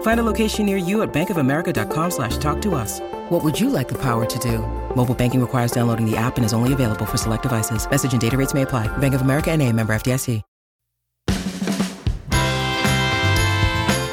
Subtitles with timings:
[0.00, 3.00] Find a location near you at bankofamerica.com slash talk to us.
[3.28, 4.60] What would you like the power to do?
[4.96, 7.86] Mobile banking requires downloading the app and is only available for select devices.
[7.90, 8.86] Message and data rates may apply.
[8.96, 10.42] Bank of America and a member FDIC.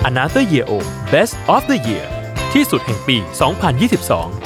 [0.04, 0.80] Another Year O
[1.12, 2.08] Best of the Year
[2.54, 4.45] ที่สุดแห่งปี 2022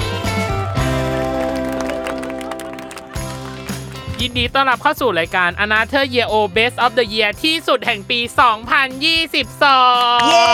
[4.25, 10.47] ยินดีต้อนรับเข้าสู่รายการ Another Year O Best of the Year ที่สุดแห่งปี 2022 เย้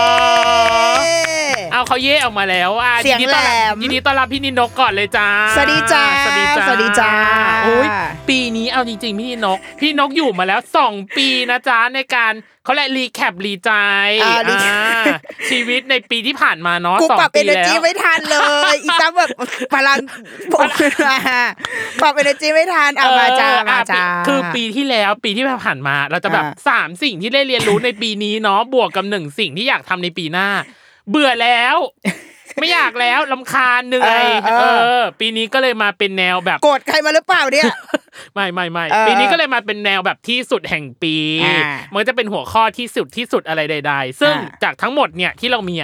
[1.73, 7.11] เอาเขาเย่ออกมาแล้วอะเสียงนดีต้อนรับแหลมยินดีต้อนรับพี่นินกก่อนเลยจ้าสวัสดีจ้าสวัสดีจ้าสวัสดีจ้า
[7.65, 7.89] โอ้ย
[8.29, 12.33] ปีนี้เอาจริงๆพี่นินก พี่นกอยู่มาแล้ว 2 ปีนะจ๊ะในการ
[12.67, 13.71] เขาแหละรีแคปรีใจ
[14.23, 15.05] อ่า recap อ่า
[15.51, 18.37] ชีวิตในปีที่ผ่านมาเนาะกูสองปรับปีเอเนอร์แล้จีวไม่ทันเล
[18.73, 19.31] ยอีตั้มแบบ
[19.75, 19.99] พลัง
[20.55, 21.17] ผมขึ้นมา
[22.03, 30.49] ปรับเอเนอร์จีไม่ทันเอามาจ้าเออมาอะจ้าปีคือปีที่แล้วปีที่ผ่านมา เราจะแบบอ่าสามสิ่งที่ได้เรียนรู้ในปีนี้เนาะบวกกับหนึ่งสิ่งที่อยากทำในปีหน้า
[31.11, 31.77] เบื่อแล้ว
[32.61, 34.55] ไม่อยากแล้วลำคาญเหนื่อยเอ
[35.01, 37.67] อ ปีนี้ก็เลยมาเป็นแนวแบบโกรธใครมาหรือเปล่าเนี่ย
[38.35, 41.61] ไม่ไม่ไม่เออปีนี้ก็เลยมาเป็นแนวแบบที่สุดแห่งปีอ่า
[41.93, 45.75] มันก็จะเป็นหัวข้อที่สุดที่สุดอะไรใด ๆ ซึ่งอ่าจากทั้งหมดเนี่ยที่เรามี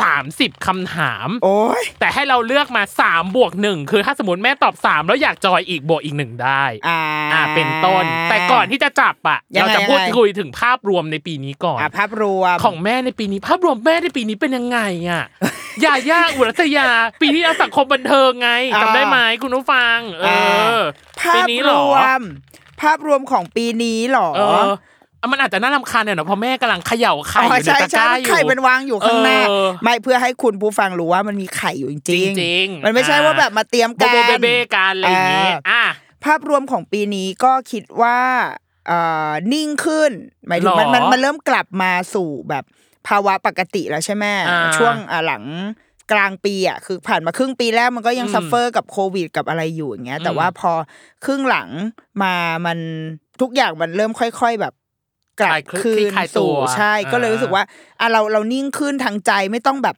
[0.00, 7.00] สามสิบคำถาม โอ้ยแต่ให้เราเลือกมา3บวกหนึ่งคือถ้าสมมติแม่ตอบ3แล้วอยากจอยอีกบวกอีกหนึ่งได้อ่า
[7.32, 14.78] อ่าเป็นต้น แต่ก่อนที่จะจับอะยังเราไงจะพูดยังไงคุยถึงภาพรวมในปีนี้ก่อนอะภาพรวมของแม่ในปีนี้ ภาพรวมแม่ในปีนี้เป็นยังไง
[15.10, 15.24] อะ
[15.84, 16.88] ยาย่าอุรัสยา
[17.22, 20.28] ปีที่แล้วสังคมบันเทิงไงอ่าจำได้ไหมคุณผู้ฟัง เอ
[20.76, 20.78] อ
[21.20, 22.22] ภาปีพนี้รเหรอวม
[22.80, 24.68] ภาพรวมของปีนี้เหรอเออ
[25.20, 32.10] อะมันอาจจะน่ารำคาญหน่อยเนอะเพราะแม่กำลังเขย่าไข่อยู่ในใช่ตะกใช่ร้ามันอยู่ไข่เป็นวางอยู่ข้างหน้าเออไม่เพื่อให้คุณผู้ฟังรู้ว่ามันมีไข่อยู่จริงจ
[32.44, 35.94] ริงๆมันไม่ใช่ว่าแบบมาเตรียมโบกันโบเบเบ้กันอะไรอย่างงี้อ่าอะ
[36.24, 38.18] ภาพรวมของปีนี้ก็คิดว่า
[38.86, 38.98] เอ่
[39.28, 40.10] อนิ่งขึ้น
[40.46, 42.64] หมายถึงมันหรอมันมันเริ่มกลับมาสู่แบบ
[43.08, 45.44] ภาวะปกติแล้วใช่ไหมอ่าช่วงอะหลัง
[46.12, 50.72] กลางปีอะคือผ่านมาครึ่งปีแรกมันก็ยังอืม suffer กับโควิดกับอะไรอยู่อย่างเงี้ย แต่อืมว่าพอ
[51.24, 51.68] ครึ่งหลัง
[52.22, 52.34] มา
[52.66, 52.78] มัน
[53.40, 54.74] ทุกอย่างมันเริ่มค่อย ๆแบบ
[55.40, 57.64] กลับคลายคลึคืคลี่นคลายตัสู่วใช่ ก็เลยอ่ารู้สึกว่า
[58.00, 59.96] อะเราเรานิ่งขึ้นทางใจไม่ต้องแบบ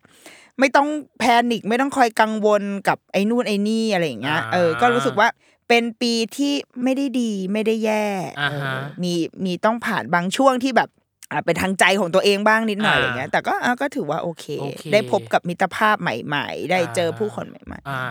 [0.61, 0.89] ไม่ต้อง
[1.19, 5.29] panic ไม่ต้องคอยกังวลกับไอ้นู่นไอ้นี่อะไรอย่างเงี้ยเออก็รู้สึกว่า
[5.69, 6.53] เป็นปีที่
[6.83, 8.07] ไม่ได้ดีไม่ได้แย่
[8.41, 9.13] อ่าฮะเออมี
[9.45, 11.08] มีต้องผ่านบางช่วงที่แบบอะ
[11.45, 18.03] เป็นทางใจของตัวเองบ้างนิดหน่อยอ่าอะไรเงี้ย แต่ก็อะก็ถือว่าโอเคโอเค ได้พบกับมิตรภาพใหม่ ๆ ได้เจอผู้คนใหม่อ่า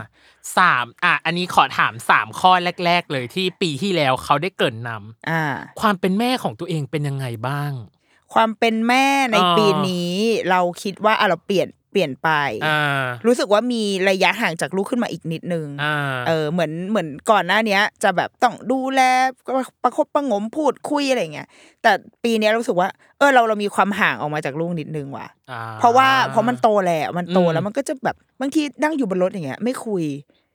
[0.57, 2.51] สามอะอันนี้ขอถามสามข้อ
[2.85, 5.41] แรก ๆ เลยที่ปีที่แล้วเขาได้เกรินนำๆอ่า
[5.81, 7.71] ความเป็นแม่ของตัวเองเป็นยังไงบ้าง
[8.33, 10.13] ความเป็นแม่ในอ่าปีนี้
[10.49, 12.31] เราคิดว่าอะเราเปลี่ยนเปลี่ยนไป
[12.67, 15.95] อ่ารู้สึกว่ามีระยะห่างจากลูกขึ้นมาอีกนิดนึงอ่า
[16.27, 19.01] เออเหมือนเหมือนก่อนหน้าเนี้ยจะแบบต้องดูแล
[19.83, 21.47] ประคบประหงมพูดคุยอะไรเงี้ย
[21.81, 21.91] แต่
[22.23, 30.46] ปีเนี้ยรู้สึกว่า เออเราเรามีความห่างออกมาจากลูกนิดนึงว่ะอ่เพราะว่าเพราะมันโตแล้วมันโตอืมแล้วมันก็จะแบบบางทีนั่งอยู่บนรถอย่างเงี้ยไม่คุยอ๋อเหรอ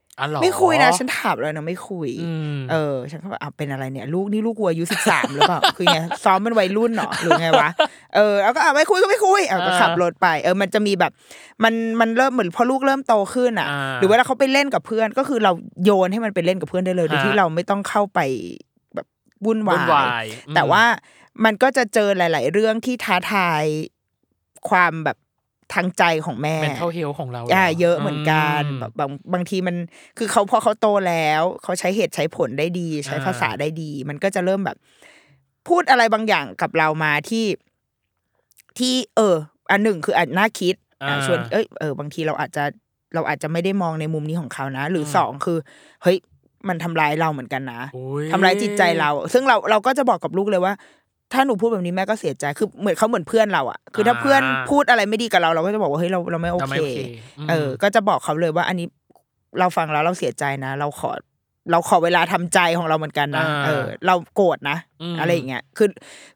[0.42, 7.68] ไม่คุยนะ ฉันถามเลยนะไม่คุยอืมเออ ฉันก็แบบอะเป็นอะไรเนี่ย ลูกนี่ลูกกูอายุสิบสามหรือเปล่าคือไงซ้อมเป็นวัยรุ่นเหรอหรือไงวะ
[8.14, 11.12] เออแล้วก็อะไม่คุยก็ไม่คุยเอาก็อ่าขับรถไป เออมันจะมีแบบ
[11.64, 15.52] มันมันเริ่มเหมือนพอลูกเริ่มโตขึ้นอะอ่าหรือเวลาเขาไปเล่นกับเพื่อนก็คือเรา
[15.84, 18.20] โยนให้มันไปเล่นกับเพื่อนได้เลยโดยฮะที่เราไม่ต้องเข้าไป
[18.94, 19.06] แบบ
[19.44, 20.84] วุ่นวาวุ่นวายยอืมแต่ว่า
[21.44, 23.64] มันก็จะเจอหลาย ๆ เรื่องที่ท้าทาย
[24.68, 25.16] ความแบบ
[25.74, 29.76] ทางใจของแม่ mental health ของเราอ่าหรเยอะเหมือนกันอืมแบบบางบางทีมัน
[30.18, 34.76] คือเขาพอเขาโตแล้ว เขาใช้เหตุใช้ผลได้ดี ใช้อ่าภาษาได้ดี มันก็จะเริ่มแบบ
[35.68, 37.46] พูดอะไรบางอย่างกับเรามาที่
[38.78, 39.36] ที่เออ
[39.70, 40.74] อันหนึ่งคืออาจน่าคิด
[41.08, 42.64] อะชวนเอ้ยเออบางทีเราอาจจะ
[43.14, 45.58] เราอาจจะไม่ได้มองในมุมนี้ของเขานะ หรือสองคือ
[46.02, 46.18] เฮ้ย
[46.68, 50.74] มันทำร้ายเราเหมือนกันนะโอ้ยทำร้ายจิตใจเรา ซึ่งเราเราก็จะบอกกับลูกเลยว่า
[51.32, 54.40] ถ้าหนูพูดแบบนี้แม่ก็เสียใจคือเหมือนเขาเหมือนเพื่อนเราอะคือถ้าเพื่อน
[54.70, 56.98] พูดอะไรไม่ดีกับเราเราก็จะบอกว่าเฮ้ยเราเราไม่โอเราเคไม่โอเค
[57.44, 58.86] มเออ ก็จะบอกเขาเลยว่าอันนี้
[59.58, 61.10] เราฟังแล้วเราเสียใจนะ เราขอ
[61.70, 65.88] เราขอเวลาทำใจของเราเหมือนกันนะอ่าเออ เราโกรธนะอืมอะไรอย่างเงี้ยคือ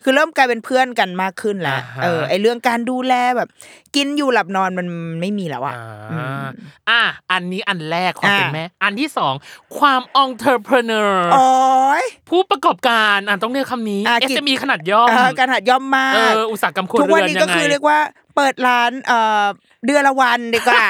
[0.02, 3.48] คือเริ่มกลายเป็นเพื่อนกันมากขึ้นแล้วอ่าฮะเออ ไอเรื่องการดูแลแบบ
[3.96, 4.86] กินอยู่หลับนอนมัน
[5.20, 6.46] ไม่มีแล้วอะอ่าอืม
[6.90, 7.02] อะ
[7.32, 9.34] อันนี้อันแรกความเป็นอะแม่อันที่สอง
[9.78, 11.48] ความ entrepreneur โอ้
[12.02, 17.98] ยผู้ประกอบการอะต้องเรียกคำนี้อะกิจ SME ขนาดย่อมเออการหัดย่อมมาเอกออุตสาหกรรมครัวทุกเรืวันอนนี้ยัก็งไงคือเรียกว่า
[18.36, 19.44] เปิดร้านเอ่อ
[19.86, 20.84] เดือนละวันดีกว่า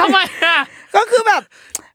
[0.00, 0.58] ทำไมอะ
[0.96, 1.42] ก็คือแบบ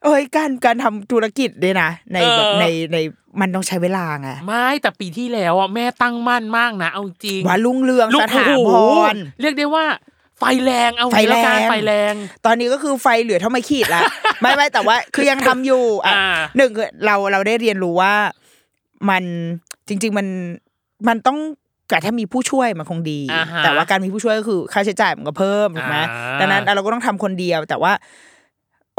[0.03, 2.97] เอ้ยการการทำธุรกิจเนี่ยนะในแบบเออในใน
[3.41, 8.75] มันต้องใช้เวลาไงไม่แต่ปีที่แล้วอะแม่ตั้งมั่นมากนะเอาจริงว่ารุ่งเรืองลูสกถาโอ้พโห
[9.13, 9.85] รเรียกได้ว่า
[10.39, 12.13] ไฟแรงเอาไฟแรงล้วกันไฟแรง
[12.45, 14.01] ตอนนี้ก็คือไฟเหลือเท่าไม่ขีดละ
[14.41, 18.13] ไม่ไม่แต่ว่าคือยังทำอยู่อะอ่าหนึ่งคือเราเราได้เรียนรู้ว่า
[19.09, 19.23] มัน
[19.87, 20.27] จริง ๆมัน
[21.07, 21.37] มันต้อง
[21.89, 27.91] แต่ถ้ามีผู้ช่วยมันคงดีอ่าฮะแต่ว่าการมีผู้ช่วยก็คือค่าใช้จ่ายมันก็เพิ่มถูกไหมอ่าดังนั้นเราก็ต้องทำคนเดียว แต่ว่า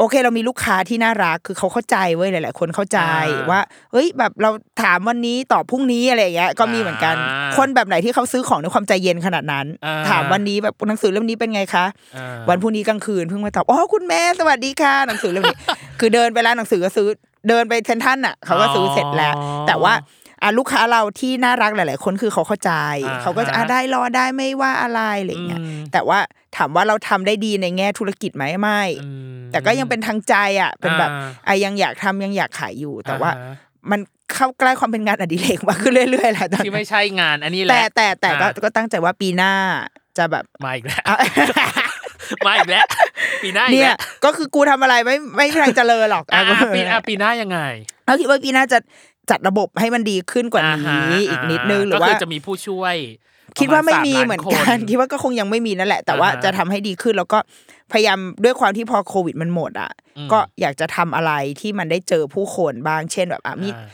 [0.01, 2.99] โอเค เรามีลูกค้าที่น่ารักคือเขาเข้าใจเว้ยหลาย ๆ คนเข้าใจ
[3.49, 3.61] ว่า
[3.91, 4.49] เฮ้ยแบบเรา
[4.83, 7.15] ถามวันนี้ตอบพรุ่งนี้อะไรอย่างเงี้ยก็มีเหมือนกัน
[7.57, 15.57] คนแบบไหนที่เขาซื้อของด้วยความใจเย็นขนาดนั้นอ่าถามวันนี้แบบหนังสือเล่มนี้เป็นไงคะอ่าวันพรุ่งนี้กลางคืนเพิ่งมาตอบอ๋อคุณแม่สวัสดีค่ะหนังสือเล่มนี้
[15.99, 17.07] คือเดินไปร้านหนังสือก็ซื้อ
[17.49, 19.93] เดินไปเซนทรันอะเขาก็ซื้อเสร็จแล้วอ๋อแต่ว่า
[20.43, 22.71] อะลูกค้าเราที่น่ารักหลาย ๆ คนคือเขาเข้าใจ
[23.05, 26.19] อ่าเขาก็จะอะได้รอได้ไม่ว่าอะไรอะไรอย่างเงี้ยอืมแต่ว่า
[26.57, 33.55] ถามว่าเราทำได้ดีในแง่ธุรกิจไหมไม่อืมแต่ก็ยังเป็นทางใจอะเป็นแบบอ่าไอ้ยังอยากทำยังอยากขายอยู่ แต่ว่าอ่ฮะ
[33.91, 33.99] มัน
[34.33, 39.53] เข้าใกล้ความเป็นงานอดิเรกมากขึ้นเรื่อยๆแหละตอนที่นี้ไม่ใช่งานอันนี้แหละแต่แต่แต่ก็อ่าก็ตั้งใจว่าปีหน้า
[40.17, 41.17] จะแบบมาอีกแล้วอะ
[42.45, 42.85] มาอีกแล้ว
[43.43, 47.59] ปีหน้าอีกเนี่ยแล้วก็คือกูทำอะไรไม่ไม่มีทางเจริญหรอกอะอะอะปีอะปีหน้ายังไง
[48.05, 48.77] เราคิดว่าปีหน้าจะ
[49.31, 52.95] จัดระบบให้มันดีขึ้นกว่าอ่นี้ฮะอีกนิดนึงหรือก็ว่าคือจะมีผู้ช่วย
[53.59, 57.39] คิดว่าไม่ประมีสล้เหมือนคกันคิดว่าก็คงยังไม่มีนั่นแหละ แต่ว่าอ่าฮะจะทำให้ดีขึ้นแล้วก็
[57.91, 61.31] พยายามด้วยความที่พอโควิดมันหมดอะอืมก็อยากจะทำอะไร
[61.61, 63.85] ที่มันได้เจอผู้คนบ้างเช่นแบบอะมีอ่า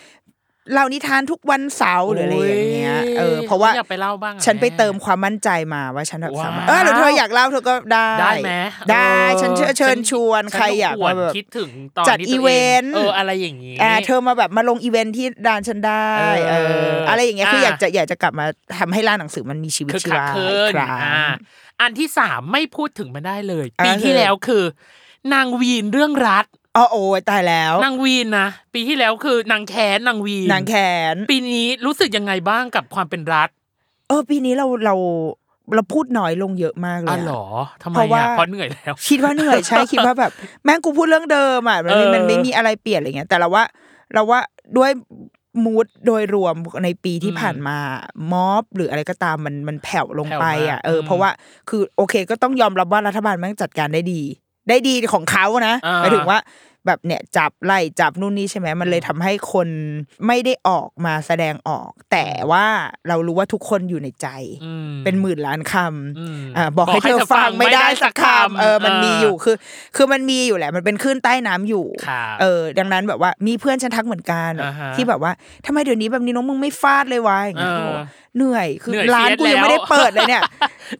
[0.73, 8.51] เล่านิทานทุกวันเสาร์หรืออะไรอย่างเงี้ยเออเพราะว่าอยากไปเล่าบ้างอะฉันไปแเติมความมั่นใจมาว่าฉันแบบว้าวสามารถเออหรือเธออยากเล่าเธอก็ได้ได้ไหม
[8.91, 12.47] ได้ออฉันเชิญเชิญชวนฉัใครอยากวมาแบบคิดถึงตอนจัดที่ตัวอีเว
[12.81, 16.53] นต์เอออะไรอย่างงี้อ่าเธอมาแบบมาลงอีเวนท์ที่ร้านฉันได้เออเอ
[16.89, 18.45] ออะไรอย่างเงี้ยคืออะอยากจะอยากจะกลับมา
[18.79, 21.23] ทำให้ร้านหนังสือมันมีชีวิตคือชีขับวาเคลื่อีอกนครั้งอ่า
[21.81, 24.63] อันที่สามไม่พูดถึงมันได้เลยอ่าปีที่คือแล้วคือ
[25.33, 26.45] นางวีนเรื่องรัฐ
[26.77, 30.75] อ๋อโอ้ยตายแล้ว นางวีนนะปีที่แล้วคือนางแค้นนางวีนนางแข
[31.13, 33.49] นปีนี้รู้สึกยังไงบ้างกับความเป็นรัฐ
[34.07, 34.95] เออ ปีนี้เราเรา
[35.75, 37.43] เราพูดน้อยลงเยอะมากเลยอ๋ออะเหรอ
[37.83, 40.31] ทำไมเพราะว่าอะเพราะเหนื่อยแล้ว คิดว่าเหนื่อยใช่คิดว่าแบบ
[40.63, 43.63] แม่งกูพูดเรื่องเดิมอะมันไม่เออมันไม่มีอะไรเปลี่ยนอะไรเงี้ยแต่เราว่า
[44.13, 44.39] เราว่า
[44.77, 44.91] ด้วย
[45.65, 47.77] มูดโดยรวมในปีที่อืมผ่านมา
[48.31, 51.29] ม็อบหรืออะไรก็ตามมันมันแผ่วลงไปอะแผ่วมากเอออมเพราะว่า
[51.69, 54.21] คือโอเคก็ต้องยอมรับว่ารัฐบาลแม่งจัดการได้ดี
[54.69, 56.39] ได้ดีของเขานะอ่าหมายถึงว่า
[56.87, 59.67] แบบเนี่ยจับไล่จับนู่นนี่ใช่ไหมมันเลยทำให้คน
[60.27, 62.65] ไม่ได้ออกมาแสดงออก แต่ว่า
[63.07, 64.27] เรารู้ว่าทุกคนอยู่ในใจ
[64.65, 65.73] อืมเป็นหมื่นล้านค
[66.19, 69.55] อืมำอ่าบอกให้เธอฟังไม่ได้สักคำเออมันมีอยู่คือ
[69.95, 75.31] คือมันมีอยู่แหละ มันเป็นคลื่นใต้น้ำอยู่ครับเออ ดังนั้นแบบว่ามีเพื่อนฉันทักเหมือนกันอ่าฮะที่แบบว่า
[75.65, 77.73] ทำไมเดี๋ยวนี้แบบนี้น้องมึงไม่ฟาดเลยวะอย่างเงี้ย
[78.35, 80.43] เออเขาบอกว่าเหนื่อยคือเหนื่อยร้านเฟียสกูยังไม่ได้แล้วเปิดเลยเนี่ย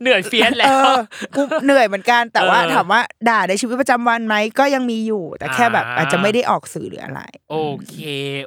[0.01, 0.97] เหนื่อยเฟียสแล้เอวอ
[1.35, 7.21] กูเหนื่อยเหมือนกัน แต่ว่าเออถามว่าด่าในชีวิตประจำวันไหมก็ยังมีอยู่ แต่แค่แบบอ่าอาจจะไม่ได้ออกสื่อหรืออะไร
[7.51, 7.57] โอ
[7.89, 7.97] เค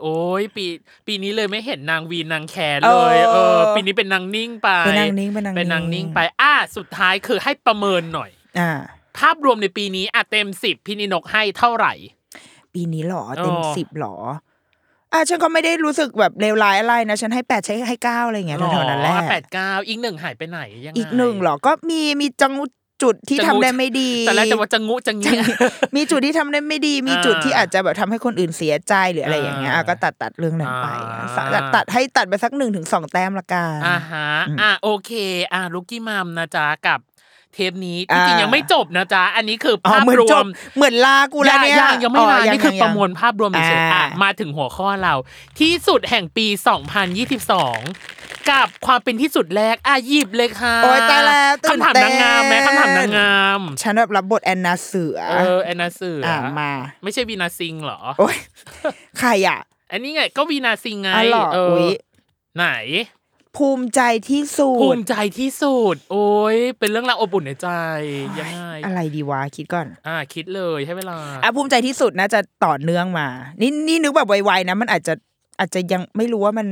[0.00, 0.67] โอ้ยปี
[1.06, 8.72] ปีนี้เลยไม่เห็นนางวีนนางแคนเอเลอยเออปีนี้เป็นนางนิ่งไปเป็นนางนิ่งเป็นนางเป็นนางนิ่นิ่งงไปอะสุดท้ายคือให้ประเมินหน่อย อ่า
[9.19, 11.93] ภาพรวมในปีนี้อะเต็มสิบพี่นินกให้เท่าไหร่
[12.75, 14.17] ปีนี้หรอเต็มอ๋อสิบหรอ
[15.12, 22.52] อะฉันก็ไม่ได้รู้สึกแบบเลวร้ายอะไรนะ ฉันให้แปดใช้ให้เก้าอะไรอย่างเงี้ยแถวๆนั้นแหละแปดเก้าอีกหนึ่งหายไปไหนยังไงอีกหนึ่งหรอก็มีมีจัง
[23.02, 25.32] จุดที่จะทำงูได้ไม่ดี แต่แล้วจะว่าจะงูจะงี้
[25.96, 34.29] มีจุดที่ทำได้ไม่ดี มีอ่าจุดที่อาจจะแบบทำให้คนอื่นเสียใจหรืออะไรอย่างเงี้ยอะอ่าก็ตัดตัดเรื่องนั้นไปอ่าตัดตัดให้ตัดไปสักหนึ่งถึงสองแต้มละกันอ่าฮะ
[34.60, 35.10] อะโอเค
[35.52, 37.00] อะลูกกี้มัมนะจ๊ะกับ
[37.55, 45.15] เทปนี้จอ่าริงๆยังไม่จบนะจ๊ะอันนี้คืออ๋อภาพเหมือนรวจมบเหมือนลากูแล้วเนี่ยยังยังไม่มาอ๋อนี่คือยังประมวลภาพรวมเฉยๆอ่าอะมาถึงหัวข้อเรา
[45.61, 46.47] ที่สุดแห่งปี
[47.29, 56.71] 2022 กับความเป็นที่สุดแรกอะหยิบเลยค่ะโอ๊ยตายแล้วตื่นคำถามเต้นนางงามไหมคำถามนางงามฉันแบบรับบทแอนนาเสือเออแอนนาเสืออะมา
[57.03, 58.37] ไม่ใช่วีนาซิงเหรอโอ้ย
[59.21, 59.59] ใครอะ
[59.93, 61.89] อันนี้ไงก็วีนาซิงไงอ๋อเหรอเอออุ๊ย
[62.57, 62.67] ไหน
[63.57, 67.69] ภูมิใจที่สุภูดมิใจที่สุดโอ้ยเป็นเรื่องราวอบอุ่นในใจ
[68.39, 73.29] ยังไงอะไรดีวะคิดก่อน อ่า คิดเลยให้เวลาอะภูมิใจที่สุดน่าจะต่อเนื่องมา
[73.61, 75.15] นี่นี่นึกแบบไวๆนะ มันอาจจะ
[75.59, 76.69] อาจจะยังไม่รู้ว่ามัน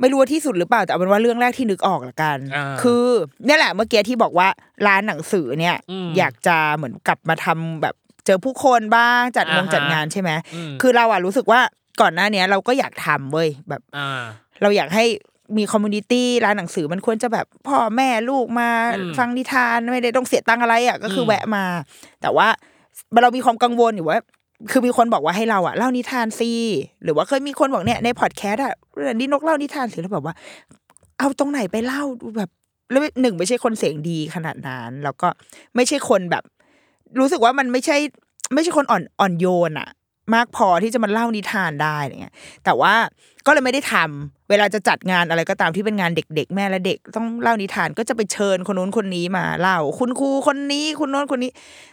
[0.00, 3.06] ไม่รู้ว่าที่สุดหรือเปล่าแต่เอาเป็นว่าเรื่องแรกที่นึกออกละกันอ่าคือ
[3.46, 4.48] เนี่ยแหละเมื่อกี้ที่บอกว่า
[4.86, 7.94] ร้านหนังสือเนี่ยอืมอยากจะเหมือนกลับมาทำแบบ
[8.26, 11.60] เจอผู้คนบ้างจัดงงอ่าฮะจัดงานใช่ไหมอืมคือเราอะรู้สึกว่า
[12.00, 14.22] ก่อนหน้าเนี้ยเราก็อยากทำเว้ยแบบอ่า
[14.62, 15.04] เราอยากให้
[15.56, 21.64] มี community ร้านหนังสือมันควรจะแบบพ่อแม่ลูกมาอืมฟังนิทานไม่ได้ต้องเสียตังค์อะไรอะก็คืออมแวะมา
[22.22, 22.48] แต่ว่า
[23.22, 24.18] เรามีความกังวลอยู่ว่า
[24.70, 26.50] คือมีคนบอกว่าให้เราอะเล่านิทานซี
[27.04, 30.34] หรือว่าเคยมีคนบอกเนี่ยในพอดแคสต์อะเรื่องนี้นกเล่านิทานสิแล้วแบบว่า
[31.18, 32.50] เอาตรงไหนไปเล่าดูแบบ
[32.90, 35.28] แล้วหนึ่งไม่ใช่คนเสียงดีขนาดนั้นแล้วก็
[35.74, 36.44] ไม่ใช่คนแบบ
[37.20, 37.96] รู้สึกว่ามันไม่ใช่
[38.54, 39.88] ไม่ใช่คนอ่อนอ่อนโยนอะ
[40.34, 42.94] มากพอที่จะมาเล่านิทานได้อะไรเงี้ย แต่ว่า
[43.46, 51.50] ก็เลยไม่ได้ทำเวลาจะจัดงานอะไรก็ตามที่เป็นงานเด็ก ๆ แม่และเด็กต้องเล่านิทานก็จะไปเชิญคนนู้นคนนี้มาเล่า คุณครูคนนี้คุณโน้นคนนี้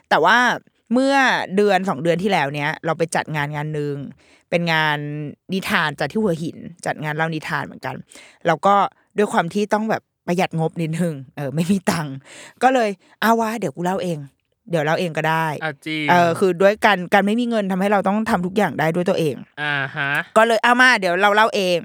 [0.10, 0.38] แต่ว่า
[0.94, 1.16] เมื่อ
[1.56, 3.96] เดือนสองเดือนที่แล้วเนี้ยเราไปจัดงานงานหนึ่ง
[4.50, 4.98] เป็นงาน
[5.54, 7.96] นิทานจัดที่หัวหิน จัดงานเล่านิทานเหมือนกัน
[8.48, 8.76] แล้วก็
[9.18, 12.08] ด้วยความที่ต้องแบบประหยัดงบนิดนึงเออไม่มีตัง
[12.64, 12.90] ก็เลย
[13.22, 14.18] เอาวะเดี๋ยวกูเล่าเอง
[14.70, 21.78] เดี๋ยวเล่าเองก็ได้อะจริงเออคือด้วยการการไม่มีเงินทำให้เราต้องทำทุกอย่างได้ด้วยตัวเองอ่าฮะก็เลยเอามาเดี๋ยวเราเล่าเอง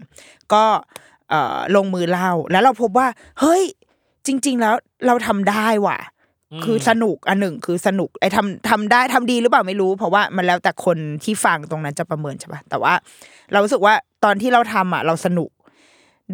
[0.55, 0.65] ก็
[1.31, 3.07] เอ่อลงมือเล่าแล้วเราพบว่า
[3.41, 3.63] เฮ้ย
[4.27, 4.75] จริง ๆ แล้ว
[5.07, 5.99] เราทำได้ว่ะ
[6.53, 12.95] อืมคือสนุกอันหนึ่งคือสนุกไอ้ทำทำได้ทำดีหรือเปล่าไม่รู้ เพราะว่ามันแล้วแต่คนที่ฟังตรงนั้นจะประเมินใช่ปะแต่ว่า
[13.53, 13.95] เรารู้สึกว่า
[14.25, 15.51] ตอนที่เราทำอะ เราสนุก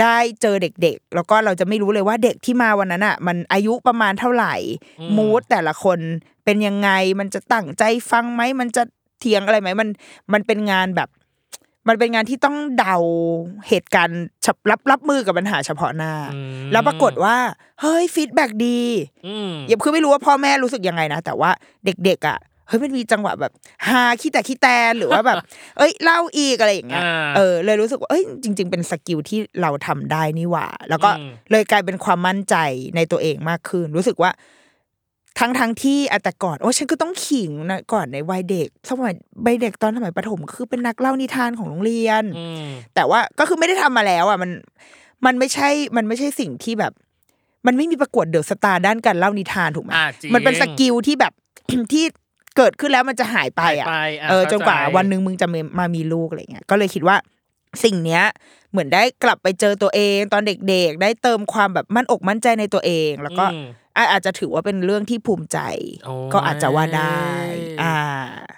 [0.03, 4.55] ได้เจอเด็กๆ แล้วก็เราจะไม่รู้เลยว่าเด็กที่มาวันนั้นอะ มันอายุประมาณเท่าไหร่
[5.17, 5.99] มูดแต่ละคน
[6.45, 8.83] เป็นยังไงมันจะตั้งใจฟังไหมมันจะ
[9.21, 9.89] เถียงอะไรไหมมัน
[10.33, 11.09] มันเป็นงานแบบ
[11.89, 12.97] มันเป็นงานที่ต้องเดา
[13.69, 17.37] เหตุการณ์ฉับรับรับมือกับปัญหาเฉพาะหน้าอืมแล้วปรากฏว่า
[17.81, 18.81] เฮ้ยฟีดแบ็ดี
[19.27, 21.51] อืมอย่าคือไม่รู้ว่าพ่อแม่รู้สึกยังไงนะแต่ว่า
[21.85, 22.39] เด็กๆอะ
[22.69, 23.53] เฮ้ยมันมีจังหวะแบบ
[23.87, 25.37] ฮาขี้แตกขี้แตนหรือว่าแบบ
[25.79, 32.57] เอ้ยเล่าอีกอะไรอย่างเงี้ยอ่าเออเลยรู้สึกว่าเอ้ยจริง ๆ เป็น skill ที่เราทำได้นี่หว่า แล้วก็อืมเลยกลายเป็นความมั่นใจ
[32.97, 34.31] ในตัวเองมากขึ้น รู้สึกว่า
[35.41, 39.15] ทั้งทั้งๆที่อะแต่ก่อนโอ้ฉันก็ต้องขิงนะก่อนในวัยเด็กสมัย
[39.47, 44.51] วัยเด็กตอนสมัยประถมคือเป็นนักเล่านิทานของโรงเรียนอืมแต่ว่าก็คือไม่ได้ทำมาแล้ว อะมัน
[45.27, 46.93] มันไม่ใช่มันไม่ใช่สิ่งที่แบบ
[47.67, 51.33] มันไม่มีประกวดเดอะสตาร์ด้านการเล่านิทานถูกไหมอ่าจริงมันเป็น skill ที่แบบ
[51.93, 52.05] ที่
[52.57, 57.17] เกิดขึ้นแล้วมันจะหายไปอะหายไปอะเออจนกว่าเข้าใจวันหนึ่งมึงจะมามามีลูกอะไรเงี้ยก็เลยคิดว่า
[57.85, 58.23] สิ่งเนี้ย
[58.71, 65.59] เหมือนได้กลับไปเจอตัวเองตอนเด็กๆ ได้เติมความแบบมั่นอกมั่นใจในตัวเอง แล้วก็อืมอะอาจจะถือว่าเป็นเรื่องที่ภูมิใจ
[66.05, 67.27] โอ้ยก็อาจจะว่าได้
[67.83, 67.97] อ่า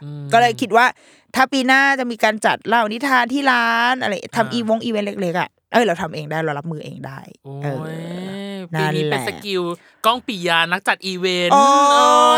[0.03, 0.87] อืมก็เลยคิดว่า
[1.35, 9.63] ถ้าปีหน้าจะมีการจัดเล่านิทานที่ร้านอะไรทำอ่าอีวงอีเวนต์เล็กๆอะเอ้ยเราทำเองได้เรารับมือเองได้โอ้เออยปีนี้นั่นแหเป็น skill
[10.07, 12.38] ก้องปิยานักจัดอีเวนต์โอ้ยอีท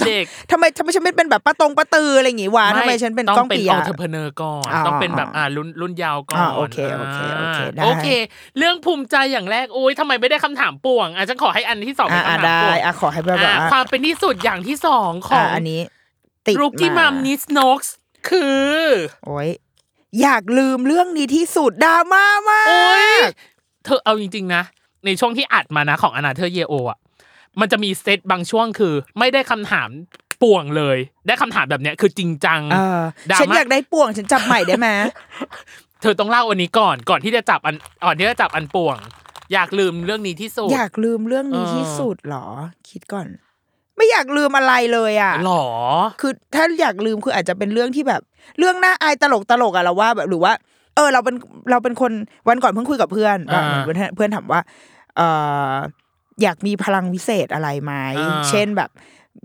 [0.00, 8.08] เวนไมต์สำหกูรับเด็กทำไมทำไมฉันไม่เป็นแบบป้าตรงป้าตืออะไรอย่างงี้วะทำไมฉันเป็นต้กล้องเป็นปีออะอเทอร์เพเนอร์ก่อนอ๋อต้องเป็นแบบอ่ารุ่นรุ่นยาวก่อนอ่าโอเคโอเคโอเคได้โอเค
[8.58, 15.80] เรื่องภูมิใจอย่างแรกโอ้ยทำไมไม่ได้คำถามป่วงอะฉันขอให้อันที่สองเป็อ่านคำถามได้ป่วงอะขอให้แบบอะว่าความเป็นที่สุดอย่างที่สองขออะงอันนี้
[16.46, 17.94] ติดรุกที่มัมนิสโนกส์
[18.28, 18.44] คื
[18.76, 18.82] อ
[19.24, 19.48] โอ้ย
[20.22, 23.06] อยากลืมเรื่องนี้ที่สุดดราม่ามากโอ้ย
[23.84, 24.62] เธอเอาจริงๆนะ
[25.04, 26.98] ในช่วงที่อัดมานะของอนาเธอเยโออะ
[27.60, 29.90] มันจะมีเซตบางช่วงคือ ไม่ได้คำถาม
[30.42, 34.88] ป่วงเลย ได้คำถามแบบเนี้ยคือจริงจังเออดราม่าฉันอยากได้ป่วงฉันจับใหม่ได้ไหม
[36.02, 38.96] เธอต้องเล่าอันนี้ก่อนก่อนที่จะจับอันก่อนที่จะจับอันป่วง
[39.52, 42.46] อยากลืมเรื่องนี้ที่สุด อยากลืมเรื่องนี้เออที่สุดเหรอ
[42.90, 43.26] คิดก่อน
[43.96, 45.66] ไม่อยากลืมอะไรเลยอะหรอ
[46.20, 48.22] คือถ้าอยากลืมคืออาจจะเป็นเรื่องที่แบบ
[48.58, 50.52] เรื่องน่าอายตลกตลกอะเราว่าแบบหรือว่า
[50.96, 51.34] เออ เราเป็น
[51.70, 52.12] เราเป็นคน
[52.48, 54.60] วันก่อนเพิ่งคุยกับเพื่อนว่าอ่าเหมือนเพื่อนเพื่อนถามว่า
[55.16, 55.20] เอ
[55.72, 55.74] อ
[56.42, 58.90] อยากมีพลังวิเศษอะไรไหมอ่าเช่นแบบ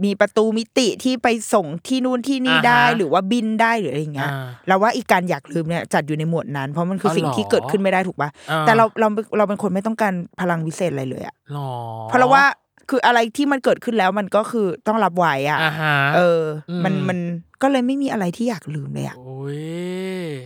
[0.03, 11.73] มีประตูมิติที่ไปส่งที่นู่นที่นี่อ่าฮะได้หรือว่าบินได้หรืออะไรอย่างเงี้ยอ่าเราว่าอีกการอยากลืมเนี่ยจัดอยู่ในหมวดนั้น เพราะมันคืออ๋อสิ่งที่เหรอเกิดขึ้นไม่ได้ถูกปะอ่าแต่เราเราเราเป็นคนไม่ต้องการพลังวิเศษอะไรเลยอะหรอ
[12.09, 12.43] เพราะเราว่า
[12.89, 17.19] คืออะไรที่มันเกิดขึ้นแล้วมันก็คือต้องรับไว้อะอ่าฮะเอออมมันมัน
[17.61, 19.59] ก็เลยไม่มีอะไรที่อยากลืมเลยอะโอ้ย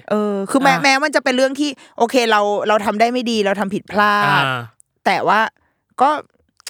[0.10, 4.44] เออ คือแม้อะแม้มันจะเป็นเรื่องที่ โอเคเราเราทำได้ไม่ดีเราทำผิดพลาอ่าด
[5.06, 5.40] แต่ว่า
[6.02, 6.10] ก็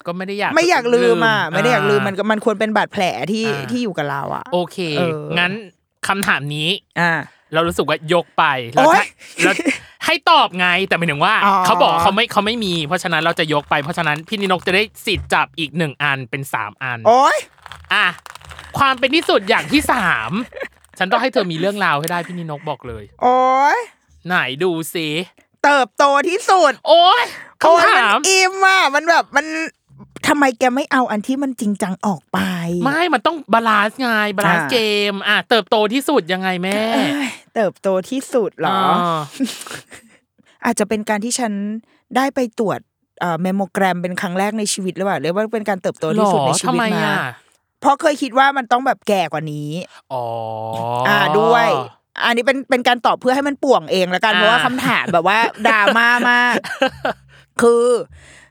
[0.05, 5.51] ก็ไม่ได้อยากไม่อยากลืมอะไม่ได้อยากลืมมันก็มันควรเป็นบาดแผลที่อ่าที่อยู่กับเราอะ โอเคเอองั้น
[6.07, 7.11] คำถามนี้ อ่า
[7.53, 9.05] เรารู้สึกว่ายกไปแล้วโอ๊ยถ้า
[9.43, 9.55] แล้ว
[10.05, 17.37] ให้ตอบไงแต่หมายถึงว่าอ๋อเขาบอกเขาไม่เขาไม่มี เพราะฉะนั้นเราจะยกไปเพราะฉะนั้นพี่นินกจะได้สิทธิ์จับอีกหนึ่งอันเป็นสามอันโอ๊ย
[17.93, 18.05] อะ
[18.77, 20.31] ความเป็นที่สุดอย่างที่สาม
[20.99, 23.41] ฉันต้องให้เธอมีเรื่องราวให้ได้พี่นิดนกบอกเลย โอ๊
[23.77, 23.79] ย
[24.27, 25.07] ไหนดูสิ
[25.63, 27.25] เติบโตที่สุด โอ้ยโอ๊ย
[27.63, 29.45] คำถามนอิ่มอะมันแบบมัน
[30.27, 32.39] ทำไมแกไม่เอาอันที่มันจริงจังออกไป
[32.83, 34.77] ไม่มันต้อง balance ไง balance อ่าเก
[35.11, 39.19] ม อะเติบโตที่สุดยังไงแม่เอ้ยเติบโตที่สุดเหรอา
[40.65, 41.53] อาจจะเป็นการที่ฉัน
[42.15, 42.79] ได้ไปตรวจ
[43.19, 47.17] เอ่อแมมโมแกรมเป็นครั้งแรกในชีวิตหรือเปล่าเรียกว่าเป็นการเติบโตที่สุดในชีทำวิตไมมาอะ
[47.81, 49.69] เพราะเคยคิดว่ามันต้องแบบแก่กว่านี้
[50.13, 50.23] อ๋อ
[51.07, 51.67] อ่าด้วย
[52.25, 56.55] อันนี้เป็นเป็นการตอบเพื่อให้มันป่วงเองแล้วกันอ่าเพราะว่าคำถามแบบว่าดราม่ามาก
[57.61, 57.83] คือ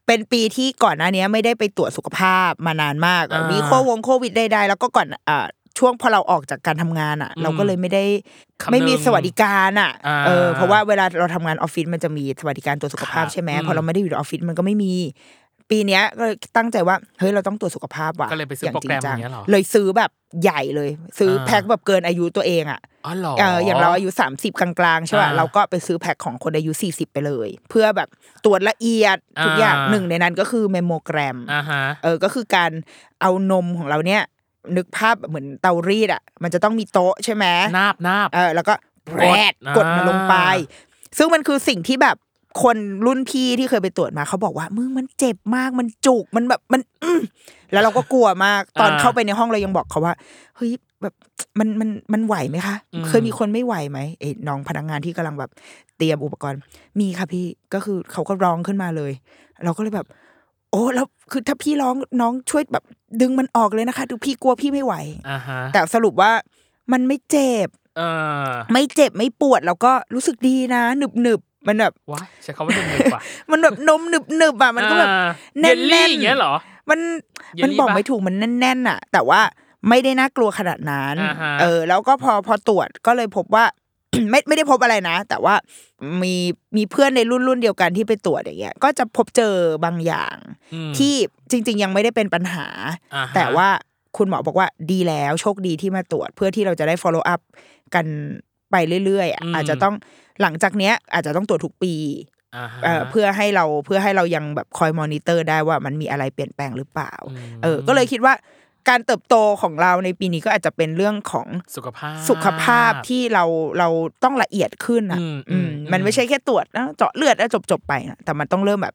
[0.07, 5.47] เป็นปีที่ก่อนหน้านี้ไม่ได้ไปตรวจสุขภาพมานานมากอ่ามีมีโควงโควิดใดๆแล้วก็ก่อนอ่า
[5.79, 8.05] ช่วงพอเราออกจากการทำงานอะอืมเราก็เลยไม่ได้
[8.63, 14.93] คำนึงไม่มีสวัสดิการอะอ่าเออเพราะว่าเวลาเราทำงานออฟฟิศมันจะมีสวัสดิการตรวจสุขภาพครับใช่ไหมอืมพอเราไม่ได้อยู่ในออฟฟิศมันก็ไม่มี
[15.71, 20.11] ปีเนี้ยก็เลยตั้งใจว่าเฮ้ยเราต้องตรวจสุขภาพว่ะก็เลยไปซื้อโปรแกรมอย่างเงี้ยเหรอเลยซื้อแบบ
[20.43, 28.09] ใหญ่เลย ซื้ออาแพ็คแบบเกินอายุตัวเองอะ อ๋อเหรอเอออย่างเราอายุ30กลางๆใช่ป่ะอ่าเราก็ไปซื้อแพ็คของคนอายุ40ไปเลย เพื่อแบบ
[28.45, 32.71] ตรวจละเอียดทุกอ่าอย่างหนึ่งในนั้นก็คือเมมโมแกรมอ่าฮะเออก็คือการ
[33.21, 34.23] เอานมของเราเนี่ย
[34.77, 37.45] นึกภาพเหมือนเตารีดอะ มันจะต้องมีโต๊ะใช่ไหม
[37.77, 38.75] นาบนาบเออแล้วก็
[39.17, 40.35] แรดกดกดมันลงไป
[41.19, 42.17] ซึ่งมันคือสิ่งที่แบบ
[42.63, 47.21] คนรุ่นพี่ที่เคยไปตรวจมาเขาบอกว่ามึงมันเจ็บมากมันจุกมันแบบมันอืม
[47.73, 50.15] แล้วเราก็กลัวมากตอนอ่าเข้าไปในห้องเรายังบอกเขาว่า
[50.57, 51.15] เฮ้ย แบบ
[51.59, 55.51] มันมันมันไหวไหมคะอืมเคยมีคนไม่ไหวไหมเอ้ยน้องพนักงานที่กำลังแบบ
[55.99, 56.61] เตรียมอุปกรณ์
[57.01, 59.13] มีค่ะพี่ก็คือเขาก็ร้องขึ้นมาเลย
[59.65, 60.07] เราก็เลยแบบ
[60.71, 62.85] โอ้แล้วคือถ้าพี่ร้องน้องช่วยแบบ
[63.21, 64.95] ดึงมันออกเลยนะคะดูพี่กลัวพี่ไม่ไหว
[65.31, 66.33] อ่าฮะแต่สรุปว่า
[66.93, 67.69] มันไม่เจ็บ
[67.99, 68.03] เอ
[68.47, 75.29] อไม่เจ็บไม่ปวดแล้วก็รู้สึกดีนะหนึบหนึบๆมันแบบว้าใช้คำว่าหนึ่งหนึ่งป่ะมันแบบนมหนึบหนึบๆอะมันก็แบบอ่า
[75.61, 76.53] แน่เยลลี่นๆอย่างเงี้ยเหรอ
[76.91, 76.99] มัน
[77.57, 79.41] เยลลี่มันบอกปะไม่ถูกมันแน่นๆอะ แต่ว่า
[79.89, 83.65] ไม่ได้น่ากลัวขนาดนั้นอ่าฮะเออ แล้วก็พอพอตรวจก็เลยพบว่า
[84.31, 85.55] ไม่ไม่ได้พบอะไรนะ แต่ว่า
[86.23, 86.35] มี
[86.77, 90.37] มีเพื่อนในรุ่นรุ่นเดียวกันที่ไปตรวจอย่างเงี้ยก็จะพบเจอบางอย่าง
[90.75, 91.15] อืมที่
[91.51, 92.67] จริง ๆ ยังไม่ได้เป็นปัญหา
[93.15, 93.69] อ่าฮะแต่ว่า
[94.17, 97.41] คุณหมอบอกว่าดีแล้วโชคดีที่มาตรวจ เพื่อที่เราจะได้ follow up
[97.95, 98.07] กัน
[98.71, 98.75] ไป
[99.05, 99.95] เรื่อยๆอะอาจจะต้อง
[100.43, 101.95] หลังจากเนี้ย อาจจะต้องตรวจทุกปี
[102.57, 108.35] อ่าฮะเอ่อเพื่อให้เราเพื่อให้เรายังแบบคอยมอนิเตอร์ได้ว่ามันมีอะไรเปลี่ยนแปลงหรือเปล่าอืมเออ ก็เลยคิดว่า
[108.89, 111.47] การเติบโตของเราในปีนี้ก็อาจจะเป็นเรื่องของ
[111.77, 113.45] สุขภาพสุขภาพที่เรา
[113.79, 113.89] เรา
[114.25, 118.95] ต้องละเอียดขึ้นอะอืมอืมอืมมันไม่ใช่แค่ตรวจนะเจาะเลือดแล้วจบจบๆไปนะแต่มันต้องเริ่มแบบ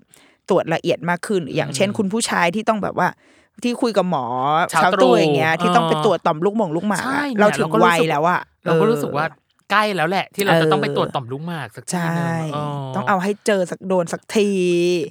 [0.50, 3.08] ตรวจละเอียดมากขึ้น อย่างเช่นอืมคุณผู้ชายที่ต้องแบบว่า
[3.64, 4.26] ที่คุยกับหมอ
[4.70, 9.26] เช้าเช้าตรู่ตรู่อย่างเงี้ยที่ต้องไปอ่าตรวจต่อมลูกหมงลูกหมากใช่อะเนี่ยเราถึงเราก็รู้วัยสึกแล้วอะเราก็รู้ออสึกว่า
[9.72, 12.36] ใกล้แล้วแหละ ที่เราจะต้องไปเออตรวจต่อมลูกหมากสักทีใช่หนึง
[12.96, 14.50] ต้องเอาให้เจอสักโดนสักที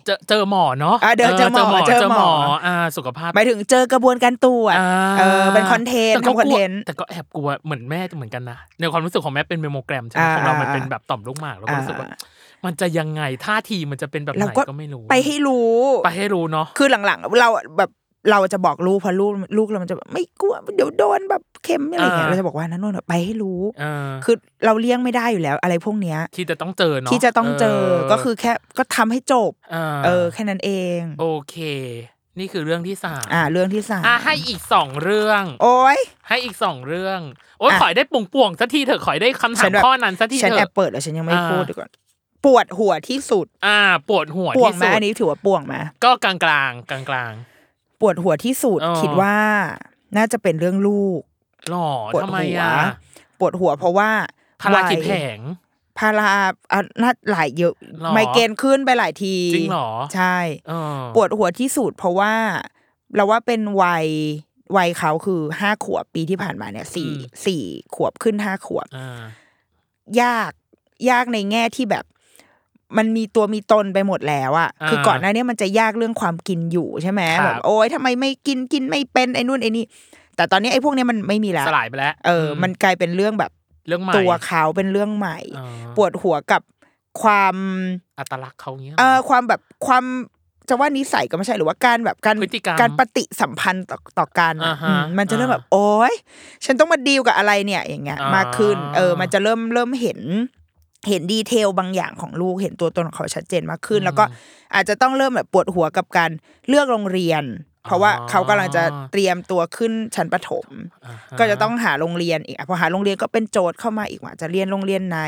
[0.07, 2.31] เจอเจอหมอเนาะอะเดี๋ยวเจอหมอเจอหมอเจอหมอ
[2.67, 12.19] อ่าสุขภาพหมายถึงเจอกระบวนการตรวจอ่าเออเป็นคอนเทนต์แต่ก็ทำคอนเทนต์กลัวแต่ก็แอบกลัวเหมือนแม่เหมือนกันนะในความรู้สึกของแม่เป็นเมโมแกรมใช่ไหมอ่าของเรามันอ่าเป็นแบบต่อมลูกหมากเราก็รู้สึกว่าอ่า
[12.65, 17.91] มันจะยังไงท่าทีมันจะเป็นแบบไหเรานก็ก็ไม่รู้ ไปให้รู้ ไปให้รู้เนาะคือหลังๆ เราแบบ
[18.31, 27.81] เราจะบอกลูกเพราะลูกลูกเรามันจะแบบไม่กลัวเดี๋ยวโดนแบบเข็มอะไรอย่างเงี้ยอ่าเราจะบอกว่านั่นนนไปให้รู้เออคือเราเลี่ยงไม่ได้อยู่แล้ว อะไรพวกเนี้ยที่จะต้องเจอเนาะที่จะต้องเจอ
[28.13, 31.57] ก็คือแค่ก็ทำให้จบเออเออแค่นั้นเอง โอเค
[32.39, 37.21] นี่คือเรื่องที่สามอ่า เรื่องที่สามอะให้อีกสองเรื่อง โอ้ยให้อีกสองเรื่อง
[37.61, 41.89] โอ้ยอะขอยได้ป่วงป่วงๆสักทีเถอะขอยได้คำถาฉัมนแบบข้อนั้นสักทีฉันเถแออะบเปิดแล้วฉันยังไม่อ่าพูดดีกว่า
[42.45, 47.33] ปวดหัวที่สุด อ่า ปวดหัวปวงที่ไหมสุดอันนี้ถือว่าปวงไหมก็กลางกลางกลางกลาง
[48.01, 49.37] ปวดหัวที่สุดอ๋อ คิดว่า
[50.17, 52.93] น่าจะเป็นเรื่องลูกๆหรอปวดทำไมหัว อะ
[53.39, 54.11] ปวดหัวเพราะว่า
[54.61, 55.39] พาราวัยกี่แผง
[55.99, 56.27] พารา
[56.73, 60.37] อะน่าหลายเยอะ หรอไมเกรนขึ้นไปหลายทีจริงเหรอ ใช่
[60.69, 62.35] เออปวดหัวที่สุดเพราะว่า
[63.15, 64.07] เราว่าเป็นวัย
[64.77, 67.11] วัยเขาคือห้าขวบปีที่ผ่านมาเนี่ยสี่
[67.47, 67.63] สี่
[67.95, 69.23] ขวบขึ้นห้าขวบ อ่า
[70.23, 70.53] ยาก
[71.11, 72.05] ยากในแง่ที่แบบ
[72.97, 79.85] มันมีตัวมีตนไปหมดแล้วอะอ่าคือก่อนหน้านี้มันจะยากเรื่องความกินอยู่ใช่ไหมครับแบบโอ๊ยทำไมไม่กินกินไม่เป็นไอ้นู่นไอ้นี่
[80.37, 83.53] แต่ตอนนี้ไอ้พวกเนี้ยมันไม่มีแล้วสลายไปแล้วเอออ มันกลายเป็นเรื่องแบบ
[83.89, 86.63] เรื่องใหม่ตัวเขาเป็นเรื่องใหม่อ่าปวดหัวกับ
[87.23, 87.57] ความ
[88.19, 90.05] อัตลักษณ์เขาเงี้ยเออความแบบความ
[90.69, 96.15] จะว่านิสัยก็ไม่ใช่หรือว่าการแบบการพฤติกรรมการปฏิสัมพันธ์ต่อต่อกันอะอ่าฮะอืมมันจะเริ่มอ่าแบบ โอ๊ย
[96.65, 100.21] ฉันต้องมาดีลกับอะไรเนี่ย อย่างเงี้ยอ่ามมากขึ้น เออ มันจะเริ่มเริ่มเห็น
[101.09, 104.25] เห็นดีเทลบางอย่างของลูกเห็นตัวตนของเขาชัดเจนมากขึ้น แล้วก็
[104.75, 106.31] อาจจะต้องเริ่มแบบปวดหัวกับการ
[106.69, 107.45] เลือกโรงเรียน
[107.87, 108.83] เพราะว่าเขากำลังจะ
[109.13, 110.67] เตรียมตัวขึ้นชั้นประถม
[111.05, 115.21] อ่าฮก็จะต้องหาโรงเรียนอีกอะพอหาโรงเรียนก็เป็นโจทย์เข้ามาอีกว่าจะเรียนโรงเรียนไหน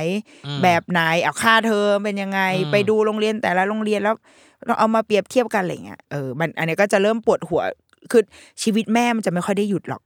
[0.46, 4.14] อืมแบบไหนเอาค่าเทอมเป็นยังไงอืมไปดูโรงเรียนแต่ละโรงเรียนแล้ว
[4.66, 7.62] เราเอามาเปรียบเทียบกันอะไรเงี้ยเออมันอันนี้ก็จะเริ่มปวดหัว
[8.10, 8.22] คือ
[8.62, 10.02] ชีวิตแม่มันจะไม่ค่อยได้หยุดหรอก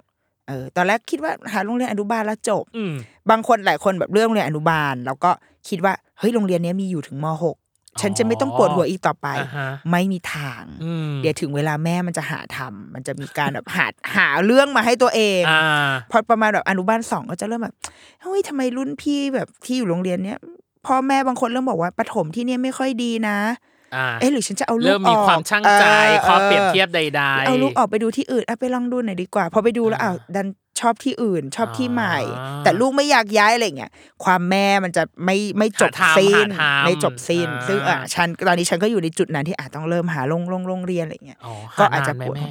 [0.48, 2.92] เออตอนแรกคิดว่าหาโรงเรียนอนุบาลแล้วจบอืม
[3.30, 5.30] บางคนหลายคนแบบเรื่องโรงเรียนอนุบาล แล้วก็
[5.68, 7.56] คิดว่าเฮ้ยโรงเรียนเนี้ยมีอยู่ถึงมหก
[8.00, 17.74] ฉันจะไม่ต้องปวดหัวอีกต่อไปอ่าฮะไม่มีทางอืมเดี๋ยวถึงเวลาแม่มันจะหาทำมันจะมีการแบบหาหาเรื่องมาให้ตัวเองอ่าพอประมาณแบบอนุบาลสองก็จะเริ่มแบบ
[18.22, 20.38] เฮ้ยทำไมรุ่นพี่แบบที่อยู่โรงเรียนเนี้ย
[20.86, 23.71] พ่อแม่บางคนเริ่มบอกว่าประถมที่เนี่ยไม่ค่อยดีนะอ่า
[24.20, 30.48] เอ๊ะหรือฉันจะเอาลูกเริ่มมีออกความช่างใจออข้อเปรียบเทียบใดๆเอาลูกออกไปดูที่อื่นเอาไปลองดูหน่อยดีกว่าพอไปดูแล้วอ้าวดัน
[30.80, 33.92] ชอบที่อื่นชอบที่ใหม่อ่าแต่ลูกไม่อยากย้ายอะไรเงี้ย
[34.24, 42.50] ความแม่มันจะไม่ไม่จบหาทางสิ้นหาทางไม่จบสิ้นอ่าซึ่งอะฉันตอนนี้ฉันก็อยู่ในจุดนั้นที่อาจต้องเริ่มหาโรงโรงโรงเรียนอะไรเงี้ยอ๋อก็หนอาจจะนไหมปวดแม่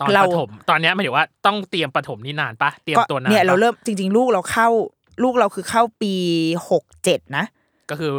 [0.00, 4.68] ตอนเราประถมตอนเนี้ยหมายถึงว่าต้องเตรียมประถมนี่นานปะเตรียมก็ตัวนานเนี่ยเราปะเริ่มจริง ๆ ลูกเราเข้า
[5.22, 6.14] ลูกเราคือเข้าปี
[6.70, 7.44] หกเจ็ดนะ
[7.90, 8.14] ก็คือ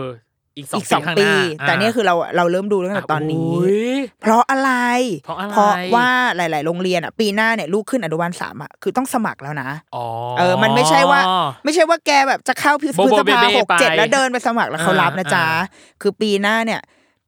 [0.57, 3.73] อีกสองอีกสองข้างหปีน้าแต่เนี่ยคือเราเราเริ่มดูตั้งแต่ตอนนี้โย
[4.21, 4.71] เพราะอะไร
[5.23, 10.05] เพราะอะไรเพราะว่าหลาย ๆ โรงเรียนอะปีหน้าเนี่ยลูกขึ้นอนุบาลสามอะคือต้องสมัครแล้วนะอ๋อ
[10.37, 11.21] เออ มันไม่ใช่ว่า
[11.63, 16.81] ไม่ใช่ว่าแกแบบจะเข้าพฤษโบโบภาเบเบ้หกเจ็ดไปแล้วเดินไปสมัครแล้วเขารับนะจ๊ะอ่าคือปีหน้าเนี่ย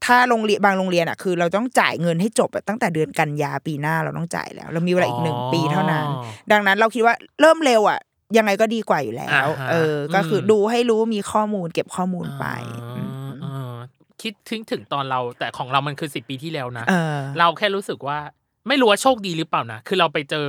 [0.06, 6.06] ถ้าโรงเรียนบางโรงเรียนอะคือ เราต้องจ่ายเงินให้จบอะตั้งแต่เดือนกันยาปีหน้าเราต้องจ่ายแล้ว เรามีเวลาอีกหนึ่งปีเท่านั้น
[6.52, 7.98] ดังนั้นเราคิดว่าเริ่มเร็วอะ
[8.36, 12.44] ยังไงก็ดีกว่าอยู่แล้วอ่าฮะเออ ก็คืออมดูให้รู้มีข้อมูลเก็บข้อมูลไป
[12.82, 13.76] อ่าอ่า
[14.22, 18.18] คิดถึงถึงตอนเราแต่ของเรามันคือสิบปีที่แล้วนะเออเราแค่รู้สึกว่า
[18.68, 20.46] ไม่รู้ว่าโชคดีหรือเปล่านะคือเราไปเจอ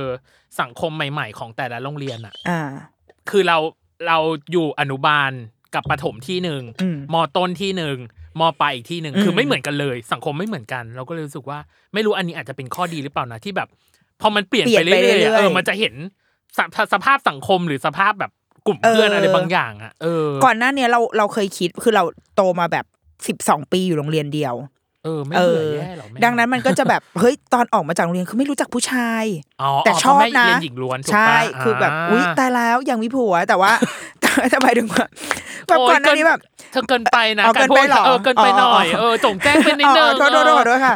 [0.60, 2.62] สังคมใหม่ ๆ ของแต่ละโรงเรียนอะอ่า
[3.30, 3.58] คือเรา
[4.06, 4.18] เรา
[4.52, 5.32] อยู่อนุบาล
[5.74, 7.96] กับประถมที่หนึ่งอืมมต้นที่หนึ่ง
[8.40, 11.58] มปลายอีกที่หนึ่งอืมคือไม่เหมือนกันเลย สังคมไม่เหมือนกัน เราก็เลยรู้สึกว่า
[11.94, 13.68] ไม่รู้อันนี้อาจจะเป็นข้อดีหรือเปล่านะที่แบบ
[14.20, 15.94] พอมันเปลี่ยนไปเรื่อยๆอะเออมันจะเห็น
[16.58, 18.32] สภาสภาพสังคมหรือสภาพแบบ
[18.66, 22.04] กลุ่มเพื่อนอะไรบางอย่างอะเออก่อนหน้าเนี้ยเราเราเคยคิดคือเรา
[22.36, 22.84] โตมาแบบ
[23.28, 24.54] สิบสองปีอยู่โรงเรียนเดียว
[25.04, 29.24] เออไม่เอเบื่ออแย่หรอแม่ดังนั้นมันก็จะแบบเฮ้ยตอนออกมาจากโรงเรียนคือไม่รู้จักผู้ชาย
[29.62, 33.72] อ๋อแต่ชอบเพราแม่นะเรียนหญิงล้วนถูกใช่ปะคือแบบาอุ้ยตายแล้วยังมีผัวแต่ว่า
[34.36, 35.04] แต่แต่หมายถึงว่า
[35.68, 36.40] แบบโยก่อนหน้านี้แบบ
[36.72, 40.94] เธอเกินไปนะเอาการเกินพูไปดเหรอเออเกินไปหน่อยอ๋อเออจงแจ้งเป็นนิดนึงอ๋อโทษโทษโทษขอโทษค่ะ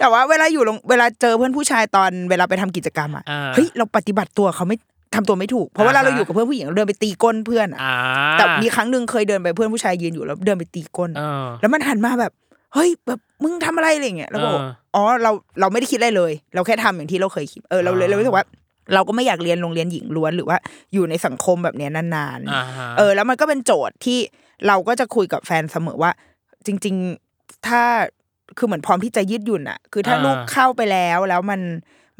[0.00, 4.76] แต่ว่าเวลาอยู่โรงเวลาเจอเพื่อนผู้ชายตอนเวลาไปทำกิจกรรมอะอ่าเฮ้ยเราปฏิบัติตัวเขาไม่
[5.14, 7.94] ทำตัวไม่ถูกเพราะเวลาอ่าฮะเราอยู่กับเพื่อนผู้หญิงเราเดินไปตีก้นเพื่อนอะอ่า
[8.38, 12.32] แต่มีครั้งหนึ่งเคยเดินไปเพื่อนผู้ชายยืนอยู่แล้วเดินไปตีก้นเออแล้วมันหันมาแบบ
[12.74, 18.44] เฮ้ยแบบมึงทำอะไรอะไรเงี้ยแล้วบอกเอออ๋อเราเราไม่ได้คิดอะไรเลย เราแค่ทำอย่างที่เราเคยคิดเออเราเลยอ่าเรารู้สึกว่า
[18.94, 20.58] เราก็ไม่อยากเรียนโรงเรียนหญิงล้วนหรือว่า
[20.94, 24.18] อยู่ในสังคมแบบเนี้ยนานอ่าฮะๆเออ แล้วมันก็เป็นโจทย์ที่
[24.66, 26.12] เราก็จะคุยกับแฟนเสมอว่า
[26.66, 26.94] จริง
[27.30, 27.82] ๆ ถ้า
[28.58, 31.60] คือเหมือนพร้อมที่จะยืดหยุ่นอะคือถ้าอ่าลูกเข้าไปแล้วแล้วมัน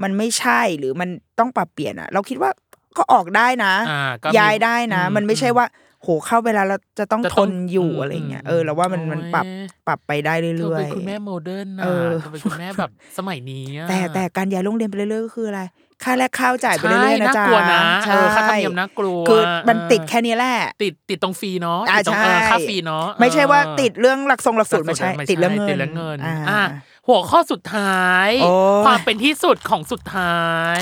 [0.02, 2.50] มันไม่ใช่หรือมันต้องปรับเปลี่ยนอะเราคิดว่า
[2.96, 5.66] ก็ออกได้นะอ่าก็ย้ายได้นะอืมันไม่ใช่ว่า
[6.02, 9.46] โหเข้าไปแล้วเราจะต้องจะทต้องนอยู่อืมอะไรเงี้ยอืมเออเราว่ามันมันโอ้ยปรับ
[9.86, 15.60] ปรับไปได้เธอเรื่อยเป็นคุณแม่โมเดิร์นนะเออเธอเป็นคุณแม่แบบสมัยนี้อะๆแต่แต่การย้ายโรงเรียนไปเรื่อยๆก็คืออะไร
[16.04, 26.62] ค่าแรกข้าวจ่ายไปเรื่อยๆนะใช่จ๊ะน่ากลัวนะใช่เออค่าธรรมเนียมน่ากลัวคือมันเออติดแค่นี้แหละ ติดติดตรงฟรีเนาะอ่าติดตรงเออใช่ค่าฟรีเนาะไม่ใช่ว่าเออติดเรื่องหลักทรงหลักสูตรไม่ใช่ ติดเรื่องเงินติดเรื่องเงินอ่าอะ
[27.08, 30.46] หัวข้อสุดท้ายโอ้ยความเป็นที่สุดของสุดท้า
[30.78, 30.80] ย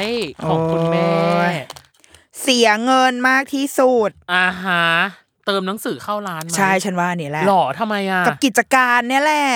[0.49, 1.55] ของคุณแม่โอ้ย
[2.43, 4.85] เสียเงินมากที่สุดอ่าฮะ
[5.47, 9.47] เติมหนังสือเข้าร้านไหมใช่ฉันว่านี่แหละหล่อทำไมอะกับกิจการเนี่ยแหละ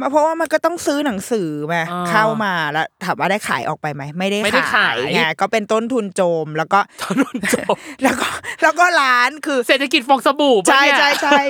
[0.00, 8.28] มาเพราะว่ามันก็ต้องซื้อหนังสือมาอ่าเข้ามาแล้วถามว่าได้ขายออกไปไหมไม่ได้ไม่ได้ขาย ไงก็เป็นต้นทุนโจมแล้วก็ถนนจบแล้วก็
[8.62, 11.40] แล้วก็ร้านคือ เศรษฐกิจฟองสบู่ปะใช่เนี่ยใช่ใช่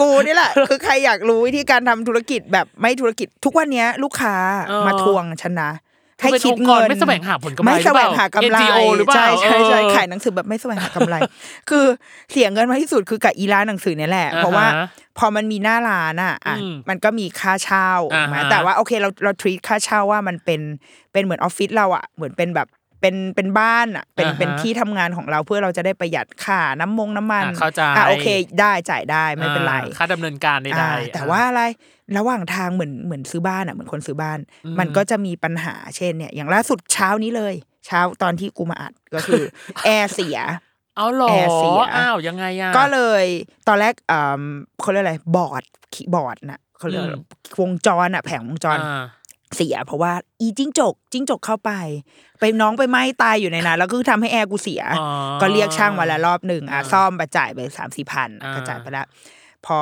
[0.00, 4.34] กูนี่แหละ คือใครอยากรู้วิธีการทำธุรกิจแบบไม่ธุรกิจทุกวันเนี้ยลูกค้า
[4.68, 5.70] เออมาทวงฉันนะ
[6.18, 11.16] เธอเป็นคิดองค์กรเงินไม่แสวงหาผลกำไรไม่แสวงหากำไรหรือเปล่า NGO หรือเปล่าใช่ใช่ใช่เออขายหนังสือแบบไม่แสวงหากำไร
[11.70, 11.84] คือ
[12.32, 14.86] เสียเงินมากที่สุดคือกับอีร้านหนังสือเนี่ยแหละ เพราะว่าอ่าฮะ
[15.18, 20.60] พอมันมีหน้าร้านอะอะอืมมันก็มีค่าเช่าอ่าฮะถูกไหมแต่ว่าโอเคเราเราทรีตค่าเช่าว่ามันเป็น
[21.12, 22.68] เป็นเหมือนออฟฟิศเราอะเหมือนเป็นแบบ
[23.00, 28.28] เป็นเป็นบ้านอะเป็นอ่าฮะเป็นที่ทำงานของเราเพื่อเราจะได้ประหยัดค่าน้ำมงน้ำมันอะเข้าใจอะโอเค
[28.60, 31.62] ได้จ่ายได้ไม่เป็นไรอ่าค่าดำเนินการใดอ่าๆแต่ว่าอะไร
[32.16, 37.54] ระหว่างทางเหมือนเหมือนซื้อบ้านอะเหมือนคนซื้อบ้านอืมมันก็จะมีปัญหาเช่นเนี่ย อย่างล่าสุดเช้านี้เลย
[37.86, 39.42] เช้าตอนที่กูมาอัดก็คือ
[39.84, 40.38] แอร์เสีย
[40.96, 43.24] เอาหรอแอร์เสียอ้าวยังไงอะก็เลย
[43.68, 44.42] ตอนแรกอ่า
[44.80, 45.62] เขาเรียกอะไรบอร์ด
[45.94, 47.24] คีย์บอร์ดน่ะเขาเรียกอะไรอืม
[47.60, 49.04] วงจรอะแผงวงจรอ่า
[49.56, 51.70] เสีย เพราะว่าอีจิ้งจกจิ้งจกเข้าไป
[52.40, 55.06] ไปน้องไปไหม้ตายอยู่ในนั้นแล้วก็ทำให้แอร์กูเสียอ๋อ
[55.40, 59.06] ก็เรียกช่างมาแล้วรอบหนึ่งอะอ่าซ่อมไปจ่ายไปสามสี่พันอ่าก็จ่ายไปแล้ว
[59.66, 59.76] พอ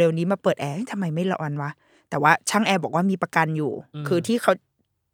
[0.00, 1.70] เร็วๆนี้มาเปิดแอร์เฮ้ยทำไมไม่ร้อนวะ
[2.10, 3.72] แต่ว่าช่างแอร์บอกว่ามีประกันอยู่
[4.08, 4.52] คือที่เขา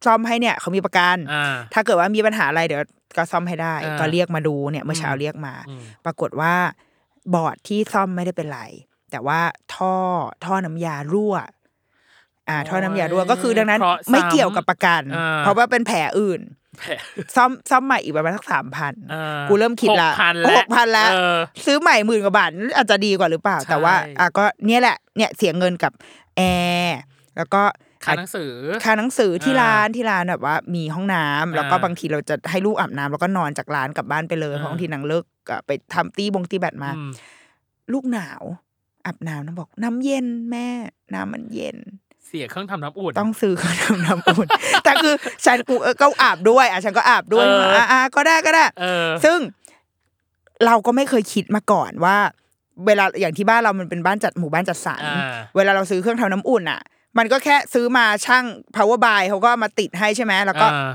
[0.07, 2.83] ซ่อมให้เนี่ยเขามีประกันอ่าถ้าเกิดว่ามีปัญหาอะไรเดี๋ยว
[3.17, 6.55] ก็ซ่อมให้ได้อ่าก็เรียกมาดูเนี่ยเมื่อเช้าอืมเรียกมาอืมปรากฏว่า
[7.35, 8.61] บอร์ดที่ซ่อมไม่ได้เป็นไร
[9.11, 9.41] แต่ว่า
[9.75, 9.95] ท่อ
[10.45, 11.35] ท่อน้ำยารั่ว
[12.51, 16.41] อ่าท่อน้ำยารั่วก็คือดังนั้นเคราะห์ซ้ำไม่เกี่ยวกับประกันอ่าเพราะว่าเป็นแผลอื่น
[16.81, 16.93] แผล
[17.37, 25.93] ซ่อมซ่อมใหม่อีกประมาณสักสามพันอ่ากูเริ่มคิดละหกพันแล้วหกพันแล้วเออซื้อใหม่หมื่นกว่าบาทอาจจะดีกว่าหรือเปล่าใช่แต่ว่าอะก็เนี่ยแหละเนี่ยเสียเงินกับ
[26.37, 26.41] แอ
[26.85, 26.99] ร์
[27.37, 27.63] แล้วก็
[28.05, 28.53] ค่าหนังสือ
[28.85, 37.11] ค่าหนังสือที่อ่าร้านที่ร้านแบบว่า มีห้องน้ำแล้วก็อ่าบางทีเราจะให้ลูกอาบน้ำแล้วก็นอนจากร้านกลับบ้านไปเลยอ่าเพราะบางทีนางเลิกอะไปทำตีบงตีแบตมาอืม
[37.93, 38.43] ลูกหนาว
[39.07, 40.69] อาบน้ำน้ำบอก น้ำเย็นแม่
[41.15, 41.77] น้ำมันเย็น
[42.31, 44.47] เสียเครื่องทำน้ำอุ่นต้องซื้อเครื่องทำน้ำอุ่น
[44.85, 45.15] แต่คือ
[45.47, 49.39] ฉันกูเออก็อาบด้วยอะฉันก็อาบด้วยเอออ่อะอะก็ได้ก็ได้เออซึ่ง
[50.67, 52.17] เราก็ไม่เคยคิดมาก่อนว่า
[52.87, 56.81] เวลาอย่างที่บ้านเรามันเป็นบ้านจัดหมู่บ้านจัดสรรอ่าเวลาเราซื้อเครื่องทำน้ำอุ่นอะ
[57.19, 58.45] มันก็แค่ซื้อมาช่าง
[58.77, 60.93] power buy เขาก็มาติดให้ใช่ไหมแล้วก็อ่า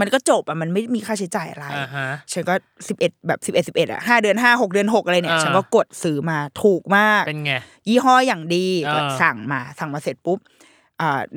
[0.00, 2.54] มันก็จบอะมันไม่มีค่าใช้จ่ายอะไรอ่าฮะฉันก็
[2.88, 7.52] สิบเอ็ดแบบสิบเอ็ดสิบเอ็ดอะห้าเดือนห้าหกเดือนหกอะไรเนี่ยอ่าฉันก็กดซื้อมาถูกมากเป็นไง
[7.88, 10.65] ยี่ห้ออย่างดีอ่าก็สั่งมาสั่งมาเสร็จปุ๊บอ่า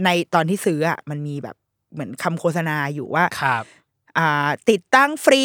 [0.06, 1.56] ในตอนที่ซื้ออะมันมีแบบ
[1.93, 3.63] เหมือนคำโฆษณาอยู่ว่าครับ
[4.17, 5.43] อ่าติดตั้งฟรี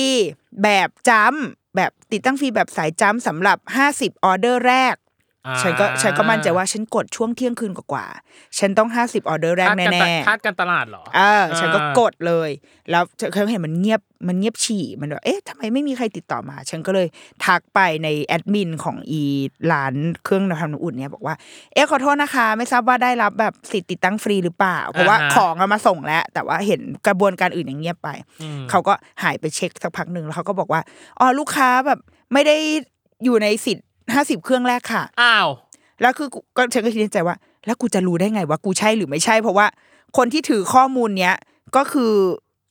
[0.62, 3.58] แบบจ้ำแบบติดตั้งฟรีแบบสายจ้ำสำหรับ
[3.92, 5.03] 50 ออเดอร์แรกอ่า
[5.62, 12.50] ฉันก็ฉันก็มั่นใจว่าฉันกดช่วงเที่ยงคืนกว่าๆฉันต้อง50ออเดอร์แรกคาดแน่การตแน่คาดการตลาดเหรอเออฉันก็อ่ากดเลย
[12.90, 13.02] แล้ว
[13.36, 17.06] ฉันเห็นมันเงียบมันเงียบฉี่มันแบบเอ๊ะทำไมไม่มีใครติดต่อมา ฉันก็เลย
[17.44, 19.22] ทักไปในแอดมินของอี
[19.72, 21.34] ร้านเครื่องทำน้ำอุ่นเนี่ยบอกว่า
[21.74, 28.08] เอ๊ะขอโทษนะคะ ไม่ทราบว่าได้รับแบบสิทธิ์ติดตั้งฟรีหรือเปล่า เพราะว่าอ่าฮะของเอามาส่งแล้ว แต่ว่าเห็นกระบวนการอื่นอย่างเงียบไป
[28.42, 30.80] อืมเขาก็หายไปเช็คสักพักหนึ่งแล้วเขาก็บอกว่า
[31.20, 32.00] อ๋อลูกค้าแบบ
[32.32, 32.56] ไม่ได้
[33.24, 35.48] อยู่ในสิทธิ์ ห้าสิบเครื่องแรกค่ะ อ้าว
[36.02, 37.36] แล้วคือกูก็ฉันก็คิดในใจว่า
[37.66, 39.66] แล้วกูจะรู้ได้ไงว่ากูใช่หรือไม่ใช่ เพราะว่า
[40.16, 41.34] คนที่ถือข้อมูลเนี้ย
[41.76, 42.12] ก็คือ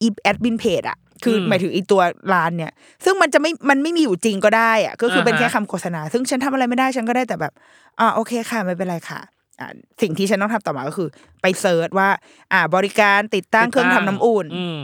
[0.01, 2.01] อีแอดมินเพจอะคือหมายถึงอีตัว
[2.33, 2.71] ร้านเนี่ย
[3.03, 7.53] ซึ่งมันจะไม่ มันไม่มีอยู่จริงก็ได้อะก็คือเป็นแค่คำโฆษณา ซึ่งฉันทำอะไรไม่ได้ฉันก็ได้แต่แบบ
[7.99, 9.19] อ่าโอเคค่ะไม่เป็นไรค่ะ
[9.59, 9.67] อ่า
[10.01, 11.09] สิ่งที่ฉันต้องทำต่อมาก็คือ
[11.41, 12.09] ไป search ว่า
[12.53, 14.79] อ่า บริการติดตั้งเครื่องทำน้ำอุ่นอืม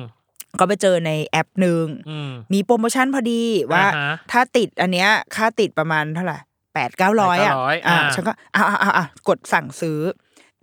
[0.59, 6.37] ก็ไปเจอในแอปหนึ่งอืมมีโปรโมชั่นพอดีว่าอ่าฮะถ้าติดอันเนี้ยค่าติดประมาณเท่าไหร่
[6.73, 9.99] แปดเก้าร้อยอะ800อ่าอ่าฉันก็อ่าอ่าอ่ากดสั่งซื้อ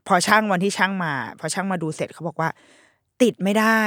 [0.07, 2.49] พอช่างวันที่ช่างมา พอช่างมาดูเสร็จเขาบอกว่า
[3.22, 3.83] ติดไม่ได้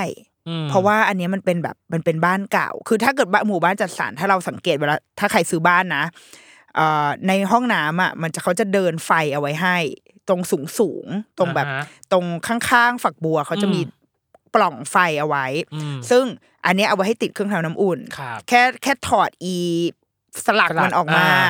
[0.47, 6.03] อืมเพราะว่าอันเนี้ยมันเป็นแบบมันเป็นบ้านเก่า คือถ้าเกิดบ้านหมู่บ้านจัดสรรถ้าเราสังเกตเวลาถ้าใครซื้อบ้านนะ
[6.75, 9.77] เอ่อในห้องน้ำอะมันจะเขาจะเดินไฟเอาไว้ให้
[10.27, 13.97] ตรงสูงสูงๆตรงแบบอ่าฮะตรงข้างๆฝักบัวเขาจะมีอืม
[14.55, 16.25] ปล่องไฟเอาไว้อืมซึ่ง
[16.65, 19.55] อันเนี้ยเอาไว้ให้ติดเครื่องทำน้ำอุ่นครับแค่แค่ถอดอี
[20.45, 21.49] สลักสลักมันออกมาอ่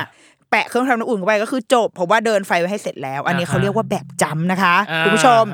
[0.50, 5.44] แปะเครื่องทำน้ำอุ่นเข้าไปก็คือจบเพราะว่าเดินไฟไว้ให้เสร็จแล้ว อันนี้อ่าฮะเขาเรียกว่าแบบจำนะคะอ่าคุณผู้ชม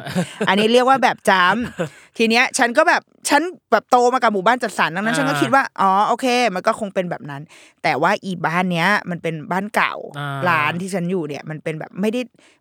[0.49, 7.43] อันนี้เรียกว่าแบบจำทีเนี้ยฉันก็แบบฉันแบบโตมากับหมู่บ้านจัดสรรดังนั้น ฉันก็คิดว่าอ๋อโอเค มันก็คงเป็นแบบนั้น
[7.83, 12.21] แต่ว่าอีบ้านเนี้ย มันเป็นบ้านเก่าอ่าร้านที่ฉันอยู่เนี่ย มันเป็นแบบไม่ได้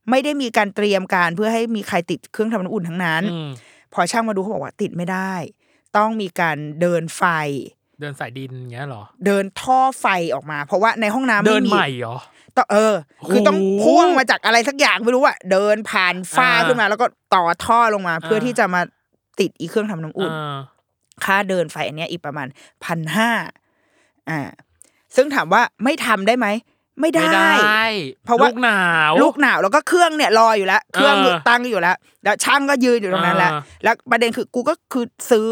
[0.10, 3.50] ไม่ได้มีการเตรียมการเพื่อให้มีใครติดเครื่องทำน้ำอุ่นทั้งนั้นอืม
[3.96, 5.34] พอช่างมาดูเขาบอกว่าติดไม่ได้
[5.98, 7.24] ต้องมีการเดินไฟ
[8.00, 10.06] เดินสายดินอย่างเงี้ยเหรอ เดินท่อไฟ
[10.36, 12.18] ออกมา เพราะว่าในห้องน้ำเดิไม่นมีใหม่เหรอ
[12.56, 12.94] ต้องเออ
[13.32, 17.06] คือต้องโอ้โหพ่วงมาจากอะไรสักอย่างไม่รู้อะเดินผ่านฟ้าอ่าขึ้นมา แล้วก็
[17.36, 18.82] ต่อท่อลงมา เพื่ออ่าที่จะมา
[19.40, 20.58] ติดอีเครื่องทำน้ำอุ่นอ่า
[21.26, 22.48] ค่าเดินไฟอันเนี้ยอีกประมาณ
[22.86, 23.30] พันห้า
[24.30, 24.40] อ่า
[25.16, 26.48] ซึ่งถามว่าไม่ทำได้ไหม
[27.00, 27.86] ไม่ได้ไม่ได้
[28.26, 35.50] เพราะว่าลูกหนาว ลูกหนาวแล้วก็เครื่องเนี่ยรออยู่แล้ว เครื่องเออตั้งอยู่แล้ว แล้วช่างก็ยืนอยู่ตรงนั้นแล้วอ่าแล้วประเด็นคือกูก็คือซื้อ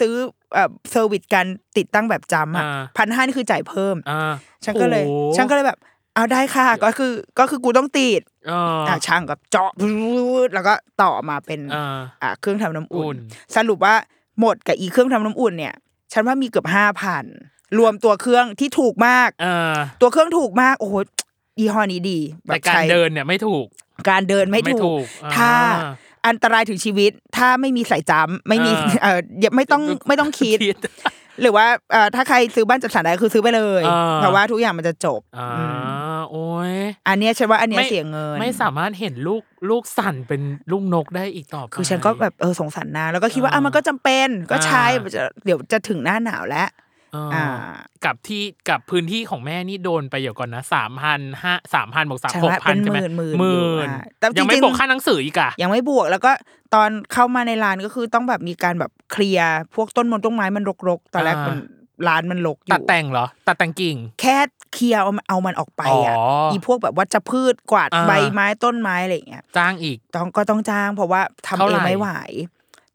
[0.00, 0.14] ซื้อ
[0.52, 4.32] เอ่อ service การติดตั้งแบบจำอะอ่าพันห้านี่คือจ่ายเพิ่มอ่า
[4.64, 5.78] ฉันก็เลยโอ้โหฉันก็เลยแบบ
[6.14, 9.70] เอาได้ค่ะ ก็คือก็คือกูต้องติดเอออะช่างกับเจาะ
[10.54, 13.16] แล้วก็ต่อมาเป็นอ่าอะเครื่องทำน้ำอุ่อุ่นน
[13.56, 13.94] สรุปว่า
[14.40, 15.74] หมดกับอีเครื่องทำน้ำอุ่นเนี่ย
[16.12, 17.24] ฉันว่ามีเกือบห้าพัน
[17.78, 20.94] รวมตัวเครื่องที่ถูกมากเออตัวเครื่องถูกมากโอ้โห
[21.58, 23.66] ยี่ห้อนี้ดีแบบแต่การใช้เดินเนี่ยไม่ถูก
[24.08, 25.52] การเดินไม่ไม่ถูถูกกอ่าถ้า
[26.26, 28.72] อันตรายถึงชีวิต ถ้าไม่มีสายจำไม่มี
[29.04, 30.58] อ่าเอออย่าไม่ต้องไม่ต้องคิด
[31.40, 35.64] หรือว่าเอ่อถ้าใครซื้อบ้านจัดสรรได้คือซื้อไปเลยอ่าเพราะว่าทุกอย่างมันจะจบอ่าอื
[36.18, 36.74] มโอ้ย
[37.08, 40.40] อันเนี้ยฉันว่าอันเนี้ยไม่เสียเงิน ไม่สามารถเห็นลูกลูกสั่นเป็น
[40.72, 46.68] ลูกนกได้อีกต่อไปคือฉันก็แบบเออสงสารนางแล้วก็คิดว่าอ่าอะมันก็จำเป็นก็ใช้อ่ามันจะเดี๋ยวจะถึงหน้าหนาวแล้ว
[47.34, 56.30] อ่าอ่ากับที่กับพื้นที่ของแม่นี่โดนไปเดี๋ยวก่อนนะสามพันห้าสามพันบอกสามใช่หกพันเป็นใช่ไหมหมื่นหหมื่มื่นนอยู่อ่าแต่จริงๆยังไม่บอกค่าหนังสืออีกอะยังไม่บวกแล้วก็
[56.74, 61.58] ตอนเข้ามาในร้านก็คือต้องแบบมีการแบบเคลียร์พวกต้นมนต้นไม้มันรกๆตอนแรกอ่ามัมัน
[62.08, 64.36] ร้านมันรกอตัดยู่แต่งเหรอ ตัดแต่งกิ่ง แค่
[64.72, 72.08] เคลียร์เอามันเอามันออกไปอะอ๋ออีอีพวกแบบวัชพืชกวาดอ่าใบไม้ต้นไม้อะไรอย่างเงี้ยจ้างอีกต้องก็ต้องจ้างเพราะว่าทำเท่าเอไหร่งไม่ไหว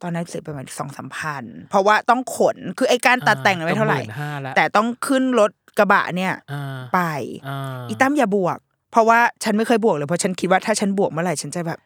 [0.01, 6.99] ตอนนั้นเสียประมาณสองสามพันเพราะว่าต้องขนคือไอการตัดแต่งน่ะไม่เท่าไหร่ห้าแล้วแต่ต้องขึ้นรถกระบะเนี่ยอ่าไป
[7.47, 8.57] อ่าอีตั้มอย่าบวก
[8.91, 11.79] เพราะว่าฉันไม่เคยบวกเลยเพราะฉันคิดว่าถ้าฉันบวกเมื่อไหร่ฉันจะแบบ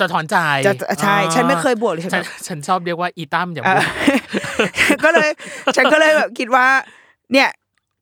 [0.00, 5.28] สะท้อนใจจะใช่อ่าฉันไม่เคยบวกเลยฉันฉันแบบฉันชอบเรียกว่าอีตั้มอย่าเอพูอดก็เลย
[5.76, 6.66] ฉันก็เลยแบบคิดว่า
[7.32, 7.48] เนี่ย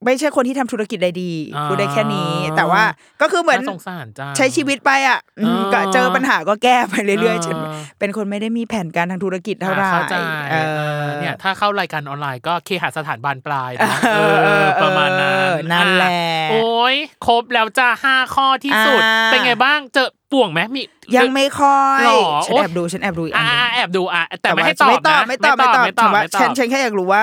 [0.05, 2.83] ไม่ใช่คนที่ทำธุรกิจได้ดีอ่าพูดได้แค่นี้ แต่ว่า
[3.21, 10.15] ก็คือเหมือนน่าสงสารจ้าใช้ชีวิตไปอะอืมอ่าก็เจอปัญหาก็แก้ไปเรื่อยๆฉันอ่าเป็นคนไม่ได้มีแผนการทางธุรกิจเท่าไหร่เข้าใจ
[10.51, 10.55] เอ
[11.01, 14.19] อเนี่ยถ้าเข้ารายการออนไลน์ก็เคหสถานบานปลายนะเอ
[14.63, 16.11] อประมาณนั้นเออนั่นแหละ
[16.51, 16.95] โอ้ย
[17.27, 20.81] ครบแล้วจ้าห้าข้อที่สุดอ่าเป็นไงบ้างเจอป่วงไหมมี
[21.17, 27.21] ยังไม่ค่อยหรอฉันโอ๊ยแอบดูฉันแอบดูอีกอัอ่านหนึ่งแอบดูอะแต่ไม่ว่าให้ตอบไม่ตอบนะไม่ตอบไม่ตอบไม่ตอบแต่ว่าไม่ตอบฉันฉันแค่อยากรู้ว่า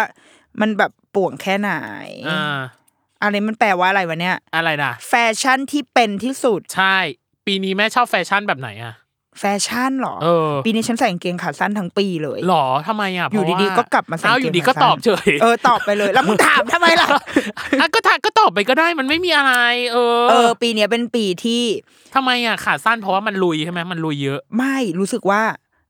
[0.61, 1.73] มันแบบป่วงแค่ไหน
[2.29, 2.61] อ่า
[3.23, 6.97] อะไรมันแปลว่าอะไรวะเนี่ย อะไรนะแฟชั่นที่เป็นที่สุด ใช่
[7.47, 8.95] ปีนี้แม่ชอบแฟชั่นแบบไหนอะ
[9.41, 17.09] แฟชั่นเหรอเออปีนี้ฉันใส่กางเกงขาสั้นทั้งปีเลยหรอทำไมอะอยู่ดีๆเพราะว่าก็กลับมาใส่กาวเกงขาสั้นตอบเฉยเออตอบไปเลย แล้วมึงถามทำไมล่ะ
[17.81, 19.53] อะก็ถามก็ตอบไปก็ได้มันไม่มีอะไร
[19.93, 21.63] เออ เออ ปีเนี้ยเป็นปีที่
[22.15, 25.43] ทำไมอะขาสั้นเพราะว่ามันลุยใช่ไหมมันลุยเยอะ ไม่รู้สึกว่า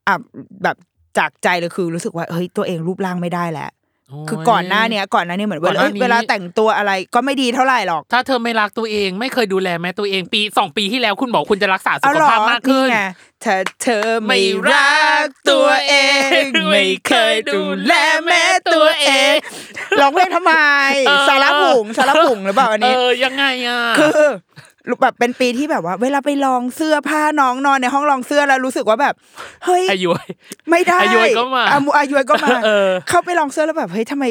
[0.09, 0.15] อะ
[0.63, 0.77] แบบ
[1.19, 3.71] จากใจเลยคือรู้สึกว่าเฮ้ยตัวเองรูปร่างไม่ได้แล้ว
[4.29, 13.01] คือก่อนหน้าเนี้ยก่อนหน้านี้เหมือนก่เวอนหลาน้าเอ้ยนี้เวลาแต่งตัวอะไรก็ไม่ดีเท่าไหร่หรอก ถ้าเธอไม่รักตัวเองไม่เคยดูแลแม่ตัวเองปีสองปีที่แล้วคุณบอกคุณจะรักษาสุเอาขหรอภาพมากขึ้นไง
[13.45, 15.95] ถ้าเธอไม่ไม่รัรักกตัวเอ
[16.41, 17.93] ง ไม่เคยดูแล
[18.25, 18.43] แม้
[18.75, 19.35] ตัวเอง
[20.01, 20.55] ร้องเพลงทำไม
[21.07, 24.25] เออสารผงสารผงหรือเปล่าอันเอนี้อยังไงอะคือ
[25.03, 29.15] แบบเป็นปีที่แบบว่า เวลาไปลองเสื้อผ้าน้องนอนในห้องลองเสื้อแล้วรู้สึกว่าแบบ
[29.65, 30.11] เฮ้ยอายุ
[30.71, 34.25] ไม่ได้อายุก็มาอายุอายุก็มาเออเข้าไปลองเสื้อแล้วแบบเฮ้ยทำไม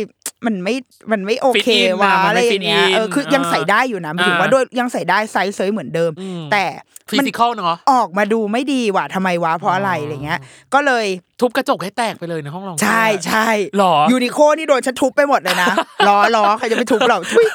[0.45, 0.75] มันไม่
[1.11, 6.65] มันไม่โอเค Fit in วะอะมันอะไรไม่อย่างเงี้ย fit in เออ คือยังเออใส่ได้อยู่นะหมายถึงว่าอ่าด้วยยังใส่ได้ไซส์เซยเหมือนเดิมอืมแต่
[7.09, 10.39] physical มันเนาะออกมาดูไม่ดีว่ะทำไมวะ เพราะอะไรอะไรเงี้ย
[10.73, 11.05] ก็เลย
[11.39, 15.69] ทุบกระจกให้แตกไปเลยในห้องลองใช่ใช่หรอยูนิโคล่นี่โดนฉันทุบไปหมดเลยนะ
[16.07, 17.45] ล้อล้อใครจะไปทุบเราทุย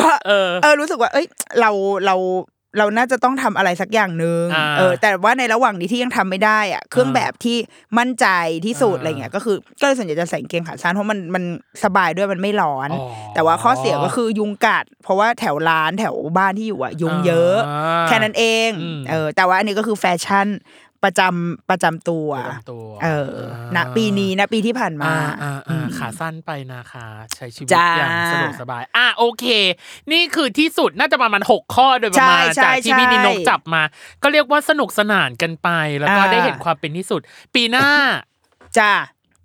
[0.00, 1.26] ก็เออเออรู้สึกว่า เอ้ย
[1.60, 1.70] เรา
[2.06, 2.16] เรา
[2.78, 7.56] เราน่าจะต้องทำอะไรสักอย่างหนึ่งอ่าเออ แต่ว่าในระหว่างนี้ที่ยังทำไม่ได้อะ เครื่องแบบที่
[7.98, 8.26] มั่นใจ
[8.66, 11.44] ที่สุดอ่าอะไรเงี้ย ก็คือ ก็เลยส่วนใหญ่จะใส่กางเกงขาสั้นเพราะมันมัน
[11.84, 20.46] สบายด้วยมันไม่ร้อนอ๋อแต่ว่าข้อเสียก็คือยุงกัด เพราะว่าแถวร้านแถวบ้านที่อยู่อะยุงเยอะอ่าแค่นั้นเองอืมเออ แต่ว่าอันนี้ก็คือแฟชั่น
[21.04, 23.32] ประจำประจำตัวประจำตัวเออ
[23.76, 27.06] ณปีนี้ณปีที่ผ่านมาอ่าอ่าอือ่ามขาสั้นไปนะคะ
[27.36, 29.44] ใช้ชีวิตจ้าอย่างสะดวกสบาย อะโอเค
[30.12, 33.82] นี่คือที่สุดน่าจะประมาณหกข้อโดยประมาณใช่จากที่ใช่พี่นิดนกจับมา
[34.22, 37.20] ก็เรียกว่าสนุกสนานกันไป แล้วก็อ่าได้เห็นความเป็นที่สุด
[37.54, 37.88] ปีหน้า
[38.78, 38.92] จ้า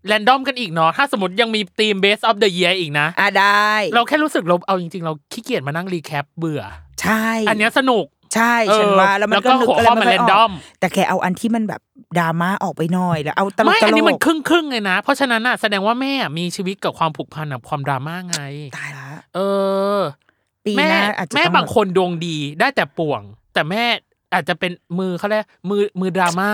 [0.08, 6.62] random กันอีกเนาะถ้าสมมติยังมีทีม Best of the Year อีกนะอะได้ เราแค่รู้สึสึกเราเอาจริงๆ เราขี้เกียจมานั่ง recap เบื่อ
[7.02, 11.82] ใช่ อันเนี้ยสนุก ใช่ฉันว่าแล้วมันแล้วก็ก็นึกหัวอะไรข้อไม่มันค่อยอ random อกแต่แค่เอาอันที่มันแบบ
[12.20, 18.40] ดราม่าออกไปหน่อยแล้วเอาตลกไม่ตลก อันนี้มันครึ่งครึ่งๆเลยนะ เพราะฉะนั้นน่ะแสดงว่าแม่มีชีวิตกับความผูกพันกับความดราม่าไง
[18.78, 19.40] ตายละเอ
[19.98, 20.00] อ
[20.66, 23.22] ปีแม่หน้าอาจจะแม่ต้องบางคนดวงดีได้แต่ป่วง
[23.54, 23.86] แต่แม่
[24.34, 26.54] อาจจะเป็นมือเขาเรียกมือมือดราม่า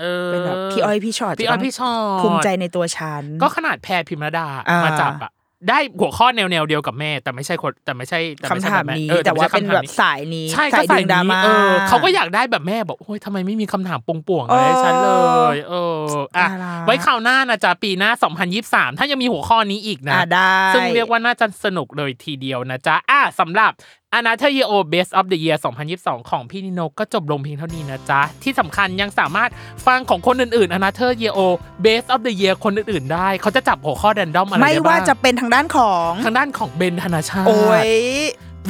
[0.00, 5.30] เออเป็นแบบพี่อ้อยพี่ชอตพี่อ้อยจะต้งพี่ชอตภูมิใจในตัวฉันก็ขนาดแพรพิมรดาอ่ามมาจับอะ
[5.68, 15.10] ได้หัวข้อแนวแนวๆเดียวกับแม่ แต่ไม่ใช่คนแต่ไม่ใช่แต่คำไม่ใช่ถามแบบแนี้ออแต่ว่าไม่ใช่เป็นคำถมแบบสายนี้ใช่สาก็ยใส่ดึงดราม่าเออเขาก็อยากได้แบบแม่บอกโอ้ยทำไมไม่มีคำถามป่วงๆอะไรให้ฉันเล
[15.54, 16.02] ย เออ
[16.36, 18.10] อะน่ารักไว้คราวหน้านะจ๊ะปีหน้า
[18.54, 23.72] 2023 ถ้ายังมีหัวข้อนี้อีกนะอะได้ซึ่งเรียกว่าน่าจะสนุกเลยทีเดียวนะจ๊ะอะสำหรับ
[24.14, 25.58] อนาเธอร์เยโอ Best of the Year
[25.92, 29.50] 2022 ของพี่นิโนก็จบลงเพียงเท่านี้นะจ๊ะ ที่สำคัญยังสามารถ
[29.86, 31.40] ฟังของคนอื่นๆอนาเธอร์เยโอ
[31.84, 37.88] Best of the Year คนอื่นๆ ได้ เขาจะจับหัวข้อแรนดอมอะไรไม่ได้ว่าบ้างจะเป็นทางด้านของทางด้านของเบนธนาชาติโอ้ย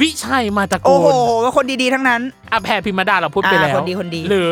[0.01, 1.07] วิชัยมาตะโกโอ้โห
[1.43, 2.21] นคนดีๆทั้งนั้น
[2.51, 4.51] อะแพรพิมดาเราพูดไปอ่าแล้วคนดีคนดีหรือ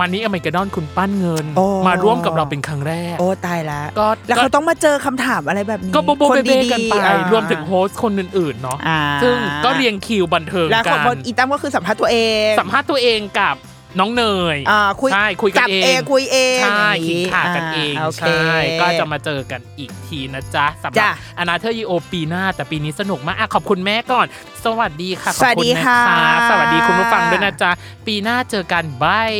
[0.00, 12.16] มันนี่อเมริกาดอนคุณปั้นเงิน โอ้ มาร่วมกับเราเป็นครั้งแรก โอ้ตายแล้วก็แล้วเขาต้องมาเจอคำถามอะไรแบบนี้ก็โบโบคนเบ้ดีๆกันๆไป อ่ารวมถึงโฮสต์คนอื่นๆเนาะอ่าซึ่งก็เรียงคิวบันเทิงแล้วกัของคนนอีตั้มก็คือสัมภาษณ์ตัวเอ
[12.48, 13.56] ง สัมภาษณ์ตัวเองกับ
[13.98, 14.24] น้องเน
[14.54, 24.26] ยอ่าคุยใช่คุยกันจับเองเองคุยเองใช่อย่างขิงนี้ขากันเองาโอเคใช่ก็จะมาเจอกันอีกทีนะจ๊ะสำหรับจ้ะอนาเธอร์ยีโอปีหน้า แต่ปีนี้สนุกมากอะขอบคุณแม่ก่อน
[24.64, 27.70] สวัสดีค่ะ ขอบสวัสคุณดีนะค่ะคะสวัสดีคุณผู้ฟังด้วยนะจ๊ะ
[28.06, 29.34] ปีหน้าเจอกันบาย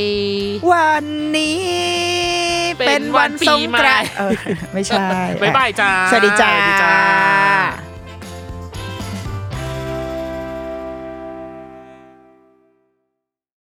[0.73, 1.05] วัน
[1.37, 1.61] นี้
[2.79, 4.33] เป็นวันปีใหม่สงกรานต์เออ
[4.73, 4.97] ไม่ใช่
[5.43, 7.88] บ๊ายบายจ้าสวัสดีจ้าสวัสดีจ้า